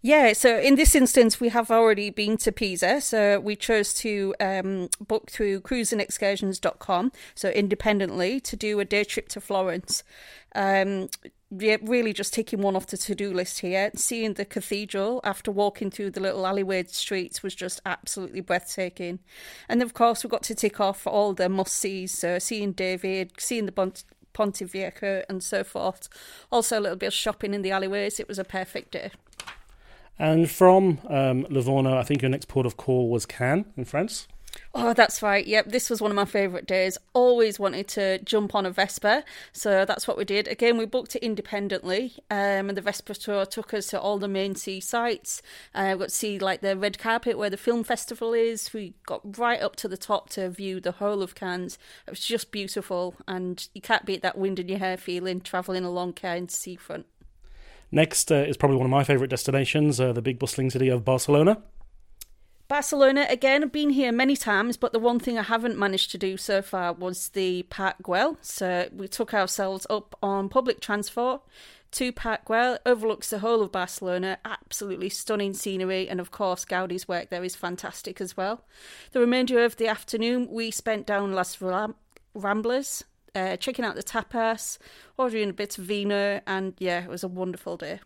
Yeah, 0.06 0.34
so 0.34 0.60
in 0.60 0.76
this 0.76 0.96
instance, 0.96 1.40
we 1.40 1.48
have 1.48 1.72
already 1.72 2.10
been 2.10 2.36
to 2.40 2.52
Pisa, 2.52 3.00
so 3.00 3.40
we 3.40 3.56
chose 3.56 3.94
to 3.96 4.36
um, 4.42 4.90
book 5.00 5.32
through 5.32 5.62
cruisingexcursions.com, 5.62 7.14
so 7.36 7.50
independently, 7.52 8.42
to 8.42 8.58
do 8.58 8.82
a 8.82 8.86
day 8.86 9.06
trip 9.06 9.30
to 9.30 9.40
Florence. 9.40 10.04
Um, 10.56 11.08
yeah, 11.50 11.78
really 11.82 12.12
just 12.12 12.34
taking 12.34 12.62
one 12.62 12.76
off 12.76 12.88
the 12.88 12.98
to 12.98 13.16
do 13.16 13.34
list 13.34 13.62
here. 13.62 13.92
Seeing 13.96 14.34
the 14.34 14.44
cathedral 14.44 15.22
after 15.24 15.52
walking 15.52 15.90
through 15.90 16.12
the 16.12 16.20
little 16.20 16.46
alleyway 16.46 16.84
streets 16.84 17.42
was 17.42 17.56
just 17.56 17.80
absolutely 17.86 18.42
breathtaking. 18.42 19.20
And 19.70 19.82
of 19.82 19.94
course, 19.94 20.22
we 20.22 20.30
got 20.30 20.44
to 20.44 20.56
tick 20.56 20.82
off 20.82 21.08
all 21.08 21.32
the 21.32 21.48
must 21.48 21.76
sees, 21.76 22.12
so 22.12 22.40
seeing 22.40 22.74
David, 22.74 23.32
seeing 23.38 23.68
the 23.68 23.72
Ponte 23.72 24.04
Vecchio, 24.34 25.24
and 25.30 25.42
so 25.42 25.64
forth. 25.64 26.10
Also, 26.52 26.78
a 26.78 26.82
little 26.82 26.98
bit 26.98 27.08
of 27.08 27.14
shopping 27.14 27.54
in 27.54 27.62
the 27.62 27.72
alleyways. 27.72 28.20
It 28.20 28.28
was 28.28 28.38
a 28.38 28.44
perfect 28.44 28.92
day. 28.92 29.12
And 30.20 30.50
from 30.50 31.00
um, 31.10 31.46
Livorno, 31.50 31.98
I 31.98 32.04
think 32.04 32.22
your 32.22 32.30
next 32.30 32.48
port 32.48 32.66
of 32.66 32.78
call 32.78 33.10
was 33.10 33.26
Cannes 33.26 33.66
in 33.76 33.86
France. 33.86 34.28
Oh, 34.76 34.94
that's 34.94 35.22
right. 35.22 35.46
Yep, 35.46 35.68
this 35.68 35.90
was 35.90 36.02
one 36.02 36.12
of 36.12 36.16
my 36.16 36.26
favourite 36.26 36.66
days. 36.66 36.98
Always 37.14 37.60
wanted 37.60 37.88
to 37.90 38.20
jump 38.20 38.56
on 38.56 38.66
a 38.66 38.72
Vespa, 38.72 39.24
so 39.52 39.86
that's 39.86 40.08
what 40.08 40.18
we 40.18 40.26
did. 40.26 40.48
Again, 40.48 40.78
we 40.78 40.86
booked 40.86 41.16
it 41.16 41.24
independently, 41.24 42.14
um, 42.32 42.70
and 42.70 42.78
the 42.78 42.82
Vespa 42.82 43.14
tour 43.16 43.46
took 43.46 43.74
us 43.74 43.88
to 43.88 44.00
all 44.00 44.18
the 44.18 44.28
main 44.28 44.56
sea 44.56 44.80
sites. 44.80 45.42
Uh, 45.76 45.92
we 45.94 46.00
got 46.00 46.10
to 46.10 46.16
see 46.16 46.40
like 46.40 46.62
the 46.62 46.76
red 46.78 46.98
carpet 46.98 47.38
where 47.38 47.50
the 47.50 47.58
film 47.58 47.84
festival 47.84 48.34
is. 48.34 48.74
We 48.74 48.94
got 49.06 49.38
right 49.38 49.62
up 49.62 49.76
to 49.78 49.88
the 49.88 49.98
top 49.98 50.30
to 50.32 50.50
view 50.50 50.80
the 50.80 50.94
whole 50.94 51.22
of 51.22 51.36
Cannes. 51.36 51.78
It 52.08 52.12
was 52.12 52.26
just 52.26 52.52
beautiful, 52.52 53.16
and 53.28 53.68
you 53.74 53.82
can't 53.82 54.06
beat 54.06 54.24
that 54.24 54.38
wind 54.38 54.60
in 54.60 54.70
your 54.70 54.80
hair 54.80 54.98
feeling 54.98 55.42
travelling 55.42 55.86
along 55.86 56.14
Cannes 56.14 56.50
seafront. 56.50 57.06
Next 57.94 58.32
uh, 58.32 58.38
is 58.38 58.58
probably 58.58 58.78
one 58.78 58.88
of 58.88 58.90
my 58.90 59.04
favourite 59.04 59.30
destinations, 59.30 60.00
uh, 60.00 60.14
the 60.14 60.22
big 60.24 60.40
bustling 60.40 60.72
city 60.72 60.90
of 60.90 61.06
Barcelona. 61.06 61.62
Barcelona, 62.68 63.28
again, 63.30 63.64
I've 63.64 63.72
been 63.72 63.92
here 63.92 64.12
many 64.12 64.36
times, 64.36 64.78
but 64.78 64.94
the 64.94 65.00
one 65.00 65.20
thing 65.20 65.38
I 65.38 65.44
haven't 65.44 65.78
managed 65.78 66.10
to 66.10 66.18
do 66.18 66.36
so 66.36 66.64
far 66.64 66.94
was 66.94 67.30
the 67.30 67.62
Park 67.70 67.98
Güell. 68.02 68.38
So 68.42 68.90
we 68.92 69.08
took 69.08 69.32
ourselves 69.32 69.86
up 69.92 70.18
on 70.24 70.50
public 70.50 70.82
transport 70.82 71.44
to 71.92 72.12
Park 72.12 72.46
Güell. 72.46 72.80
Overlooks 72.84 73.30
the 73.30 73.40
whole 73.40 73.62
of 73.62 73.72
Barcelona. 73.72 74.40
Absolutely 74.44 75.10
stunning 75.10 75.54
scenery, 75.54 76.10
and 76.10 76.20
of 76.20 76.32
course, 76.32 76.66
Gaudi's 76.66 77.08
work 77.08 77.30
there 77.30 77.44
is 77.44 77.56
fantastic 77.56 78.20
as 78.20 78.36
well. 78.36 78.66
The 79.12 79.20
remainder 79.20 79.64
of 79.64 79.78
the 79.78 79.88
afternoon 79.88 80.48
we 80.50 80.72
spent 80.72 81.06
down 81.06 81.34
Las 81.34 81.58
Ramblas, 81.58 83.04
uh, 83.36 83.58
checking 83.58 83.86
out 83.86 83.96
the 83.96 84.04
tapas, 84.04 84.78
ordering 85.18 85.50
a 85.50 85.54
bit 85.54 85.78
of 85.78 85.86
vino, 85.86 86.42
and 86.46 86.74
yeah, 86.80 87.04
it 87.04 87.10
was 87.10 87.24
a 87.24 87.28
wonderful 87.28 87.78
day. 87.78 88.00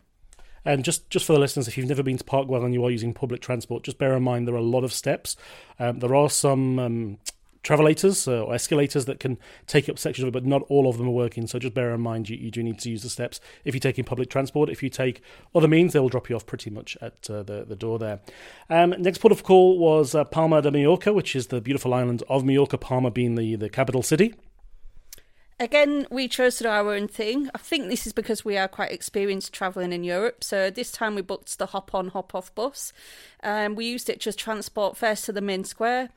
And 0.64 0.84
just, 0.84 1.08
just 1.08 1.24
for 1.24 1.32
the 1.32 1.38
listeners, 1.38 1.68
if 1.68 1.78
you've 1.78 1.88
never 1.88 2.02
been 2.02 2.18
to 2.18 2.24
Park 2.24 2.48
Güell 2.48 2.64
and 2.64 2.74
you 2.74 2.84
are 2.84 2.90
using 2.90 3.14
public 3.14 3.40
transport, 3.40 3.84
just 3.84 3.98
bear 3.98 4.14
in 4.16 4.22
mind 4.22 4.46
there 4.46 4.54
are 4.54 4.58
a 4.58 4.62
lot 4.62 4.84
of 4.84 4.92
steps. 4.92 5.36
Um, 5.78 6.00
there 6.00 6.14
are 6.14 6.28
some 6.28 6.78
um, 6.78 7.18
travelators 7.62 8.26
uh, 8.28 8.42
or 8.42 8.54
escalators 8.54 9.04
that 9.06 9.20
can 9.20 9.38
take 9.66 9.88
up 9.88 9.98
sections 9.98 10.24
of 10.24 10.28
it, 10.28 10.32
but 10.32 10.44
not 10.44 10.62
all 10.68 10.88
of 10.88 10.98
them 10.98 11.06
are 11.06 11.12
working. 11.12 11.46
So 11.46 11.58
just 11.58 11.74
bear 11.74 11.94
in 11.94 12.00
mind 12.00 12.28
you, 12.28 12.36
you 12.36 12.50
do 12.50 12.62
need 12.62 12.78
to 12.80 12.90
use 12.90 13.02
the 13.02 13.08
steps 13.08 13.40
if 13.64 13.74
you're 13.74 13.80
taking 13.80 14.04
public 14.04 14.30
transport. 14.30 14.68
If 14.68 14.82
you 14.82 14.90
take 14.90 15.22
other 15.54 15.68
means, 15.68 15.92
they 15.92 16.00
will 16.00 16.08
drop 16.08 16.28
you 16.28 16.36
off 16.36 16.46
pretty 16.46 16.70
much 16.70 16.96
at 17.00 17.30
uh, 17.30 17.42
the, 17.42 17.64
the 17.64 17.76
door 17.76 17.98
there. 17.98 18.20
Um, 18.68 18.94
next 18.98 19.18
port 19.18 19.32
of 19.32 19.44
call 19.44 19.78
was 19.78 20.14
uh, 20.14 20.24
Palma 20.24 20.60
de 20.60 20.70
Mallorca, 20.70 21.12
which 21.12 21.36
is 21.36 21.46
the 21.48 21.60
beautiful 21.60 21.94
island 21.94 22.22
of 22.28 22.44
Mallorca, 22.44 22.78
Palma 22.78 23.10
being 23.10 23.36
the, 23.36 23.56
the 23.56 23.68
capital 23.68 24.02
city. 24.02 24.34
Again, 25.60 26.06
we 26.08 26.28
chose 26.28 26.56
to 26.56 26.64
do 26.64 26.68
our 26.68 26.94
own 26.94 27.08
thing. 27.08 27.50
I 27.52 27.58
think 27.58 27.88
this 27.88 28.06
is 28.06 28.12
because 28.12 28.44
we 28.44 28.56
are 28.56 28.68
quite 28.68 28.92
experienced 28.92 29.52
travelling 29.52 29.92
in 29.92 30.04
Europe. 30.04 30.44
So 30.44 30.70
this 30.70 30.92
time 30.92 31.16
we 31.16 31.22
booked 31.22 31.58
the 31.58 31.66
hop 31.66 31.92
on, 31.94 32.08
hop 32.08 32.32
off 32.32 32.54
bus. 32.54 32.92
Um, 33.42 33.74
we 33.74 33.86
used 33.86 34.08
it 34.08 34.20
to 34.20 34.32
transport 34.32 34.96
first 34.96 35.24
to 35.24 35.32
the 35.32 35.40
main 35.40 35.64
square, 35.64 36.10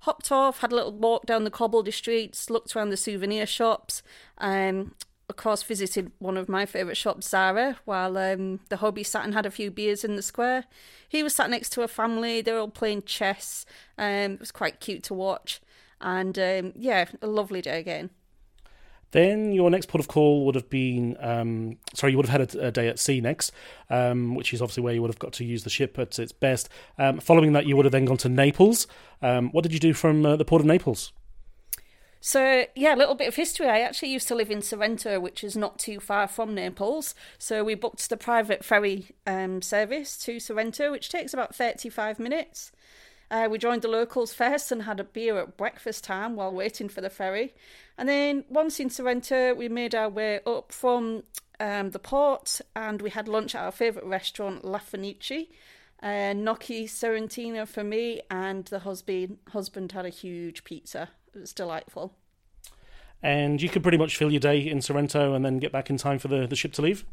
hopped 0.00 0.30
off, 0.30 0.60
had 0.60 0.70
a 0.70 0.76
little 0.76 0.92
walk 0.92 1.26
down 1.26 1.42
the 1.42 1.50
cobbled 1.50 1.92
streets, 1.92 2.50
looked 2.50 2.76
around 2.76 2.90
the 2.90 2.96
souvenir 2.96 3.46
shops, 3.46 4.02
um, 4.38 4.94
of 5.28 5.36
course, 5.36 5.62
visited 5.62 6.12
one 6.18 6.36
of 6.36 6.48
my 6.48 6.66
favourite 6.66 6.96
shops, 6.98 7.30
Zara, 7.30 7.78
while 7.86 8.16
um, 8.16 8.60
the 8.68 8.76
hobby 8.76 9.02
sat 9.02 9.24
and 9.24 9.34
had 9.34 9.46
a 9.46 9.50
few 9.50 9.70
beers 9.70 10.04
in 10.04 10.14
the 10.14 10.22
square. 10.22 10.66
He 11.08 11.22
was 11.22 11.34
sat 11.34 11.50
next 11.50 11.70
to 11.70 11.82
a 11.82 11.88
family, 11.88 12.42
they 12.42 12.52
were 12.52 12.58
all 12.58 12.68
playing 12.68 13.02
chess. 13.02 13.66
Um, 13.98 14.32
it 14.32 14.40
was 14.40 14.52
quite 14.52 14.80
cute 14.80 15.02
to 15.04 15.14
watch. 15.14 15.60
And 16.00 16.38
um, 16.38 16.72
yeah, 16.76 17.06
a 17.22 17.26
lovely 17.26 17.62
day 17.62 17.80
again. 17.80 18.10
Then 19.14 19.52
your 19.52 19.70
next 19.70 19.86
port 19.86 20.00
of 20.00 20.08
call 20.08 20.44
would 20.44 20.56
have 20.56 20.68
been, 20.68 21.16
um, 21.20 21.76
sorry, 21.94 22.10
you 22.10 22.16
would 22.16 22.26
have 22.26 22.40
had 22.40 22.56
a, 22.56 22.66
a 22.66 22.70
day 22.72 22.88
at 22.88 22.98
sea 22.98 23.20
next, 23.20 23.52
um, 23.88 24.34
which 24.34 24.52
is 24.52 24.60
obviously 24.60 24.82
where 24.82 24.92
you 24.92 25.00
would 25.02 25.10
have 25.10 25.20
got 25.20 25.32
to 25.34 25.44
use 25.44 25.62
the 25.62 25.70
ship 25.70 26.00
at 26.00 26.18
its 26.18 26.32
best. 26.32 26.68
Um, 26.98 27.20
following 27.20 27.52
that, 27.52 27.64
you 27.64 27.76
would 27.76 27.84
have 27.84 27.92
then 27.92 28.06
gone 28.06 28.16
to 28.16 28.28
Naples. 28.28 28.88
Um, 29.22 29.52
what 29.52 29.62
did 29.62 29.72
you 29.72 29.78
do 29.78 29.94
from 29.94 30.26
uh, 30.26 30.34
the 30.34 30.44
port 30.44 30.62
of 30.62 30.66
Naples? 30.66 31.12
So, 32.20 32.64
yeah, 32.74 32.92
a 32.92 32.98
little 32.98 33.14
bit 33.14 33.28
of 33.28 33.36
history. 33.36 33.68
I 33.68 33.82
actually 33.82 34.08
used 34.08 34.26
to 34.26 34.34
live 34.34 34.50
in 34.50 34.62
Sorrento, 34.62 35.20
which 35.20 35.44
is 35.44 35.56
not 35.56 35.78
too 35.78 36.00
far 36.00 36.26
from 36.26 36.52
Naples. 36.52 37.14
So, 37.38 37.62
we 37.62 37.76
booked 37.76 38.10
the 38.10 38.16
private 38.16 38.64
ferry 38.64 39.12
um, 39.28 39.62
service 39.62 40.18
to 40.24 40.40
Sorrento, 40.40 40.90
which 40.90 41.08
takes 41.08 41.32
about 41.32 41.54
35 41.54 42.18
minutes. 42.18 42.72
Uh, 43.34 43.48
we 43.48 43.58
joined 43.58 43.82
the 43.82 43.88
locals 43.88 44.32
first 44.32 44.70
and 44.70 44.84
had 44.84 45.00
a 45.00 45.04
beer 45.04 45.36
at 45.40 45.56
breakfast 45.56 46.04
time 46.04 46.36
while 46.36 46.52
waiting 46.52 46.88
for 46.88 47.00
the 47.00 47.10
ferry. 47.10 47.52
And 47.98 48.08
then 48.08 48.44
once 48.48 48.78
in 48.78 48.90
Sorrento, 48.90 49.54
we 49.54 49.68
made 49.68 49.92
our 49.92 50.08
way 50.08 50.38
up 50.46 50.70
from 50.70 51.24
um, 51.58 51.90
the 51.90 51.98
port 51.98 52.60
and 52.76 53.02
we 53.02 53.10
had 53.10 53.26
lunch 53.26 53.56
at 53.56 53.62
our 53.62 53.72
favourite 53.72 54.06
restaurant, 54.06 54.64
La 54.64 54.78
Fenice. 54.78 55.48
Uh, 56.00 56.32
gnocchi 56.32 56.86
Sorrentino 56.86 57.66
for 57.66 57.82
me, 57.82 58.20
and 58.30 58.66
the 58.66 58.80
husband 58.80 59.38
husband 59.48 59.90
had 59.90 60.06
a 60.06 60.10
huge 60.10 60.62
pizza. 60.62 61.08
It 61.34 61.40
was 61.40 61.52
delightful. 61.52 62.14
And 63.20 63.60
you 63.60 63.68
could 63.68 63.82
pretty 63.82 63.98
much 63.98 64.16
fill 64.16 64.30
your 64.30 64.40
day 64.40 64.60
in 64.60 64.80
Sorrento 64.80 65.34
and 65.34 65.44
then 65.44 65.58
get 65.58 65.72
back 65.72 65.90
in 65.90 65.96
time 65.96 66.20
for 66.20 66.28
the, 66.28 66.46
the 66.46 66.54
ship 66.54 66.72
to 66.74 66.82
leave? 66.82 67.04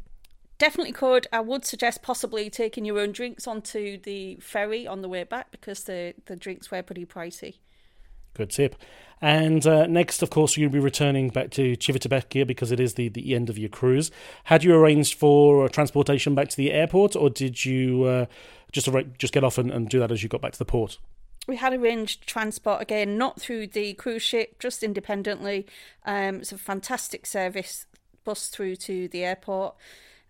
Definitely 0.58 0.92
could. 0.92 1.26
I 1.32 1.40
would 1.40 1.64
suggest 1.64 2.02
possibly 2.02 2.50
taking 2.50 2.84
your 2.84 2.98
own 2.98 3.12
drinks 3.12 3.46
onto 3.46 3.98
the 3.98 4.36
ferry 4.36 4.86
on 4.86 5.02
the 5.02 5.08
way 5.08 5.24
back 5.24 5.50
because 5.50 5.84
the, 5.84 6.14
the 6.26 6.36
drinks 6.36 6.70
were 6.70 6.82
pretty 6.82 7.06
pricey. 7.06 7.56
Good 8.34 8.50
tip. 8.50 8.76
And 9.20 9.64
uh, 9.66 9.86
next, 9.86 10.22
of 10.22 10.30
course, 10.30 10.56
you'll 10.56 10.70
be 10.70 10.78
returning 10.78 11.28
back 11.28 11.50
to 11.52 11.76
Civitavecchia 11.76 12.46
because 12.46 12.72
it 12.72 12.80
is 12.80 12.94
the, 12.94 13.08
the 13.08 13.34
end 13.34 13.50
of 13.50 13.58
your 13.58 13.68
cruise. 13.68 14.10
Had 14.44 14.64
you 14.64 14.74
arranged 14.74 15.14
for 15.14 15.68
transportation 15.68 16.34
back 16.34 16.48
to 16.48 16.56
the 16.56 16.72
airport, 16.72 17.14
or 17.14 17.30
did 17.30 17.64
you 17.64 18.04
uh, 18.04 18.26
just 18.72 18.88
just 19.18 19.32
get 19.32 19.44
off 19.44 19.58
and, 19.58 19.70
and 19.70 19.88
do 19.88 20.00
that 20.00 20.10
as 20.10 20.22
you 20.22 20.28
got 20.28 20.40
back 20.40 20.52
to 20.52 20.58
the 20.58 20.64
port? 20.64 20.98
we 21.46 21.56
had 21.56 21.72
arranged 21.72 22.26
transport 22.26 22.80
again, 22.80 23.18
not 23.18 23.40
through 23.40 23.66
the 23.68 23.94
cruise 23.94 24.22
ship, 24.22 24.58
just 24.58 24.82
independently. 24.82 25.66
Um, 26.04 26.36
it's 26.36 26.52
a 26.52 26.58
fantastic 26.58 27.26
service 27.26 27.86
bus 28.24 28.48
through 28.48 28.76
to 28.76 29.08
the 29.08 29.24
airport. 29.24 29.74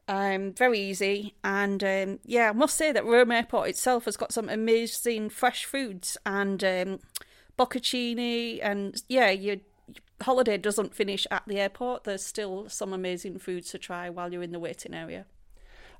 Um, 0.08 0.52
very 0.52 0.80
easy, 0.80 1.34
and 1.44 1.82
um, 1.84 2.18
yeah, 2.24 2.50
I 2.50 2.52
must 2.52 2.76
say 2.76 2.90
that 2.90 3.04
Rome 3.04 3.30
Airport 3.30 3.68
itself 3.68 4.06
has 4.06 4.16
got 4.16 4.32
some 4.32 4.48
amazing 4.48 5.30
fresh 5.30 5.64
foods 5.64 6.16
and 6.26 6.62
um, 6.64 7.00
bocconcini, 7.56 8.58
and 8.62 9.00
yeah, 9.08 9.30
your 9.30 9.56
holiday 10.20 10.58
doesn't 10.58 10.94
finish 10.94 11.26
at 11.30 11.44
the 11.46 11.60
airport. 11.60 12.04
There's 12.04 12.24
still 12.24 12.68
some 12.68 12.92
amazing 12.92 13.38
foods 13.38 13.70
to 13.70 13.78
try 13.78 14.10
while 14.10 14.32
you're 14.32 14.42
in 14.42 14.52
the 14.52 14.58
waiting 14.58 14.92
area. 14.92 15.26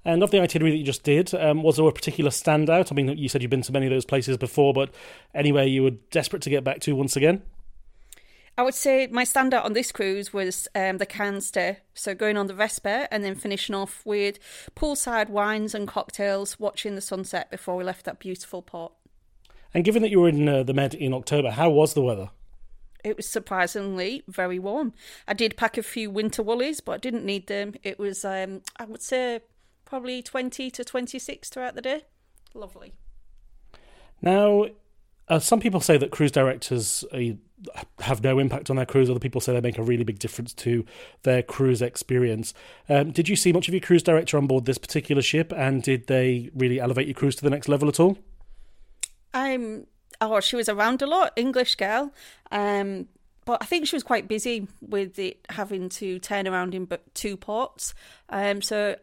And 0.05 0.23
of 0.23 0.33
the 0.33 0.41
itinerary 0.41 0.73
that 0.73 0.79
you 0.79 0.85
just 0.85 1.05
did, 1.05 1.33
um, 1.35 1.63
was 1.63 1.77
there 1.77 1.87
a 1.87 1.93
particular 1.93 2.31
standout? 2.31 2.91
I 2.91 2.95
mean, 2.95 3.17
you 3.17 3.29
said 3.29 3.41
you've 3.41 3.51
been 3.51 3.63
to 3.63 3.73
many 3.73 3.87
of 3.87 3.93
those 3.93 4.05
places 4.05 4.37
before, 4.37 4.73
but 4.73 4.93
anywhere 5.33 5.65
you 5.65 5.85
were 5.85 5.93
desperate 6.11 6.43
to 6.43 6.51
get 6.51 6.65
back 6.65 6.81
to 6.81 6.97
once 6.97 7.15
again? 7.15 7.43
I 8.63 8.65
would 8.65 8.75
say 8.75 9.09
my 9.09 9.25
standout 9.25 9.65
on 9.65 9.73
this 9.73 9.91
cruise 9.91 10.33
was 10.33 10.69
um, 10.77 10.99
the 10.99 11.05
Cannes 11.05 11.41
stay. 11.41 11.79
So 11.95 12.15
going 12.15 12.37
on 12.37 12.47
the 12.47 12.55
Vespa 12.55 13.13
and 13.13 13.25
then 13.25 13.35
finishing 13.35 13.75
off 13.75 14.07
with 14.07 14.39
poolside 14.77 15.29
wines 15.29 15.75
and 15.75 15.89
cocktails, 15.89 16.61
watching 16.61 16.95
the 16.95 17.01
sunset 17.01 17.51
before 17.51 17.75
we 17.75 17.83
left 17.83 18.05
that 18.05 18.21
beautiful 18.21 18.63
port. 18.63 18.93
And 19.75 19.85
given 19.85 20.01
that 20.03 20.13
you 20.13 20.21
were 20.21 20.29
in 20.29 20.49
uh, 20.49 20.63
the 20.63 20.75
Med 20.75 20.95
in 20.95 21.13
October, 21.13 21.51
how 21.51 21.71
was 21.71 21.95
the 21.95 22.03
weather? 22.03 22.31
It 23.03 23.17
was 23.17 23.27
surprisingly 23.27 24.23
very 24.29 24.61
warm. 24.61 24.93
I 25.27 25.35
did 25.35 25.57
pack 25.57 25.77
a 25.77 25.83
few 25.83 26.09
winter 26.09 26.45
woolies, 26.45 26.79
but 26.79 26.93
I 26.93 26.99
didn't 26.99 27.25
need 27.25 27.49
them. 27.49 27.75
It 27.83 27.99
was, 27.99 28.25
um, 28.25 28.63
I 28.77 28.85
would 28.85 29.03
say, 29.03 29.41
probably 29.85 30.23
20 30.23 30.71
to 30.71 30.85
26 30.85 31.49
throughout 31.49 31.75
the 31.75 31.83
day. 31.83 32.05
Lovely. 32.55 32.93
Now, 34.21 34.67
uh, 35.29 35.39
some 35.39 35.61
people 35.61 35.81
say 35.81 35.97
that 35.97 36.11
cruise 36.11 36.33
directors 36.33 37.05
uh, 37.13 37.19
have 38.01 38.23
no 38.23 38.39
impact 38.39 38.71
on 38.71 38.77
their 38.77 38.87
cruise. 38.87 39.09
Other 39.09 39.21
people 39.21 39.41
say 39.41 39.53
they 39.53 39.61
make 39.61 39.79
a 39.79 39.83
really 39.83 40.05
big 40.05 40.19
difference 40.19 40.53
to 40.55 40.85
their 41.23 41.43
cruise 41.43 41.81
experience. 41.81 42.55
Um, 42.89 43.13
did 43.13 43.29
you 43.29 43.37
see 43.37 43.53
much 43.53 43.69
of 43.69 43.75
your 43.75 43.81
cruise 43.81 44.03
director 44.03 44.37
on 44.37 44.47
board 44.47 44.65
this 44.65 44.79
particular 44.79 45.23
ship, 45.23 45.53
and 45.57 45.83
did 45.83 46.07
they 46.07 46.51
really 46.55 46.81
elevate 46.81 47.07
your 47.07 47.15
cruise 47.15 47.37
to 47.37 47.45
the 47.45 47.51
next 47.51 47.69
level 47.69 47.89
at 47.89 48.01
all? 48.01 48.19
Um, 49.35 49.87
oh, 50.21 50.41
she 50.41 50.57
was 50.57 50.69
around 50.69 51.03
a 51.03 51.07
lot, 51.07 51.33
English 51.37 51.77
girl. 51.77 52.13
Um, 52.51 53.09
but 53.45 53.59
I 53.61 53.67
think 53.67 53.87
she 53.87 53.97
was 53.97 54.03
quite 54.03 54.29
busy 54.29 54.69
with 54.81 55.19
it 55.19 55.45
having 55.49 55.89
to 55.91 56.19
turn 56.19 56.47
around 56.47 56.75
in 56.75 56.89
two 57.15 57.37
ports. 57.37 57.95
Um, 58.29 58.63
so 58.63 58.97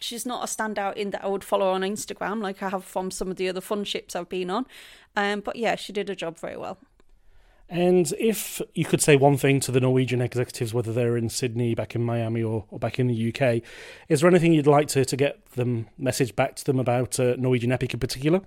she's 0.00 0.26
not 0.26 0.42
a 0.42 0.46
standout 0.46 0.96
in 0.96 1.10
that 1.10 1.24
I 1.24 1.28
would 1.28 1.44
follow 1.44 1.70
on 1.70 1.82
Instagram 1.82 2.42
like 2.42 2.62
I 2.62 2.68
have 2.68 2.84
from 2.84 3.10
some 3.10 3.30
of 3.30 3.36
the 3.36 3.48
other 3.48 3.60
fun 3.60 3.84
ships 3.84 4.16
I've 4.16 4.28
been 4.28 4.50
on. 4.50 4.66
Um, 5.16 5.40
but 5.40 5.56
yeah, 5.56 5.76
she 5.76 5.92
did 5.92 6.10
a 6.10 6.16
job 6.16 6.38
very 6.38 6.56
well. 6.56 6.78
And 7.68 8.12
if 8.18 8.60
you 8.74 8.84
could 8.84 9.00
say 9.00 9.14
one 9.14 9.36
thing 9.36 9.60
to 9.60 9.70
the 9.70 9.80
Norwegian 9.80 10.20
executives, 10.20 10.74
whether 10.74 10.92
they're 10.92 11.16
in 11.16 11.28
Sydney, 11.28 11.76
back 11.76 11.94
in 11.94 12.02
Miami, 12.02 12.42
or, 12.42 12.64
or 12.68 12.80
back 12.80 12.98
in 12.98 13.06
the 13.06 13.28
UK, 13.32 13.62
is 14.08 14.20
there 14.20 14.28
anything 14.28 14.52
you'd 14.52 14.66
like 14.66 14.88
to, 14.88 15.04
to 15.04 15.16
get 15.16 15.44
them 15.52 15.86
message 15.96 16.34
back 16.34 16.56
to 16.56 16.64
them 16.64 16.80
about 16.80 17.20
uh, 17.20 17.36
Norwegian 17.38 17.70
Epic 17.70 17.94
in 17.94 18.00
particular? 18.00 18.40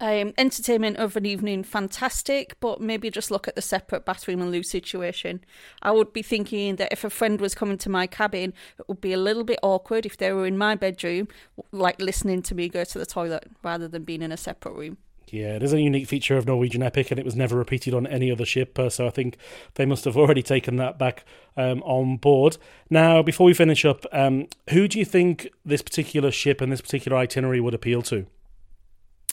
Um, 0.00 0.34
entertainment 0.36 0.96
of 0.96 1.16
an 1.16 1.24
evening, 1.24 1.62
fantastic, 1.62 2.58
but 2.58 2.80
maybe 2.80 3.08
just 3.08 3.30
look 3.30 3.46
at 3.46 3.54
the 3.54 3.62
separate 3.62 4.04
bathroom 4.04 4.42
and 4.42 4.50
loo 4.50 4.64
situation. 4.64 5.44
I 5.80 5.92
would 5.92 6.12
be 6.12 6.22
thinking 6.22 6.74
that 6.76 6.92
if 6.92 7.04
a 7.04 7.10
friend 7.10 7.40
was 7.40 7.54
coming 7.54 7.78
to 7.78 7.88
my 7.88 8.08
cabin, 8.08 8.52
it 8.80 8.88
would 8.88 9.00
be 9.00 9.12
a 9.12 9.16
little 9.16 9.44
bit 9.44 9.60
awkward 9.62 10.04
if 10.04 10.16
they 10.16 10.32
were 10.32 10.46
in 10.46 10.58
my 10.58 10.74
bedroom, 10.74 11.28
like 11.70 12.00
listening 12.00 12.42
to 12.42 12.54
me 12.56 12.68
go 12.68 12.82
to 12.82 12.98
the 12.98 13.06
toilet 13.06 13.48
rather 13.62 13.86
than 13.86 14.02
being 14.02 14.22
in 14.22 14.32
a 14.32 14.36
separate 14.36 14.74
room. 14.74 14.98
Yeah, 15.32 15.56
it 15.56 15.62
is 15.62 15.72
a 15.72 15.80
unique 15.80 16.08
feature 16.08 16.36
of 16.36 16.46
Norwegian 16.46 16.82
Epic, 16.82 17.10
and 17.10 17.18
it 17.18 17.24
was 17.24 17.34
never 17.34 17.56
repeated 17.56 17.94
on 17.94 18.06
any 18.06 18.30
other 18.30 18.44
ship. 18.44 18.78
Uh, 18.78 18.90
so 18.90 19.06
I 19.06 19.10
think 19.10 19.38
they 19.76 19.86
must 19.86 20.04
have 20.04 20.16
already 20.16 20.42
taken 20.42 20.76
that 20.76 20.98
back 20.98 21.24
um, 21.56 21.82
on 21.84 22.18
board. 22.18 22.58
Now, 22.90 23.22
before 23.22 23.46
we 23.46 23.54
finish 23.54 23.86
up, 23.86 24.04
um, 24.12 24.48
who 24.70 24.86
do 24.88 24.98
you 24.98 25.06
think 25.06 25.48
this 25.64 25.80
particular 25.80 26.30
ship 26.30 26.60
and 26.60 26.70
this 26.70 26.82
particular 26.82 27.16
itinerary 27.16 27.60
would 27.60 27.72
appeal 27.72 28.02
to? 28.02 28.26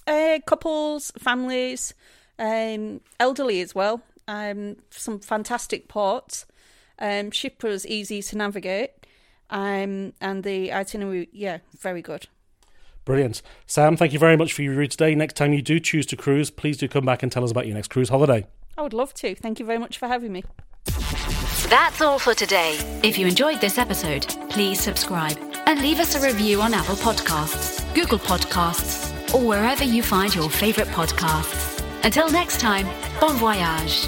Uh, 0.10 0.40
couples, 0.48 1.12
families, 1.20 1.94
um, 2.40 3.00
elderly 3.20 3.62
as 3.62 3.76
well. 3.76 4.02
Um, 4.28 4.78
some 4.90 5.20
fantastic 5.20 5.88
ports. 5.88 6.48
Um, 6.98 7.32
ship 7.32 7.64
was 7.64 7.86
easy 7.86 8.22
to 8.24 8.38
navigate, 8.38 8.92
um, 9.50 10.14
and 10.20 10.44
the 10.44 10.74
itinerary, 10.74 11.30
yeah, 11.32 11.60
very 11.78 12.02
good. 12.02 12.28
Brilliant. 13.06 13.42
Sam, 13.68 13.96
thank 13.96 14.12
you 14.12 14.20
very 14.20 14.36
much 14.36 14.52
for 14.52 14.64
your 14.64 14.76
route 14.76 14.92
today. 14.92 15.16
Next 15.16 15.36
time 15.36 15.54
you 15.54 15.62
do 15.62 15.80
choose 15.80 16.06
to 16.08 16.16
cruise, 16.16 16.52
please 16.52 16.78
do 16.78 16.88
come 16.88 17.06
back 17.06 17.24
and 17.24 17.32
tell 17.32 17.44
us 17.44 17.52
about 17.52 17.68
your 17.68 17.76
next 17.76 17.88
cruise 17.88 18.10
holiday. 18.10 18.46
I 18.78 18.82
would 18.82 18.94
love 18.94 19.14
to. 19.16 19.36
Thank 19.36 19.60
you 19.60 19.66
very 19.66 19.80
much 19.80 19.98
for 19.98 20.08
having 20.08 20.34
me. 20.34 20.44
That's 21.70 22.02
all 22.02 22.20
for 22.20 22.34
today. 22.34 22.78
If 23.04 23.18
you 23.18 23.28
enjoyed 23.28 23.62
this 23.62 23.78
episode, 23.78 24.28
please 24.50 24.80
subscribe 24.80 25.38
and 25.66 25.82
leave 25.82 26.00
us 26.00 26.16
a 26.16 26.26
review 26.26 26.62
on 26.62 26.74
Apple 26.74 26.96
Podcasts, 26.96 27.84
Google 27.94 28.20
Podcasts, 28.20 29.09
or 29.34 29.42
wherever 29.42 29.84
you 29.84 30.04
find 30.04 30.34
your 30.34 30.50
favorite 30.50 30.88
podcasts. 30.90 31.84
Until 32.04 32.30
next 32.30 32.60
time, 32.60 32.88
bon 33.20 33.36
voyage. 33.38 34.08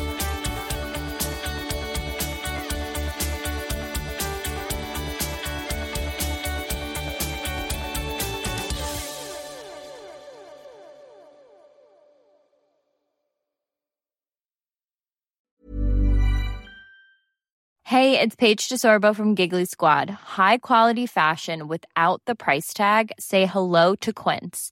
Hey, 17.92 18.18
it's 18.18 18.38
Paige 18.38 18.70
DeSorbo 18.70 19.14
from 19.14 19.36
Giggly 19.36 19.66
Squad. 19.66 20.10
High 20.10 20.60
quality 20.60 21.06
fashion 21.06 21.68
without 21.68 22.22
the 22.26 22.36
price 22.36 22.74
tag. 22.74 23.12
Say 23.20 23.46
hello 23.46 23.96
to 23.96 24.14
Quince. 24.14 24.72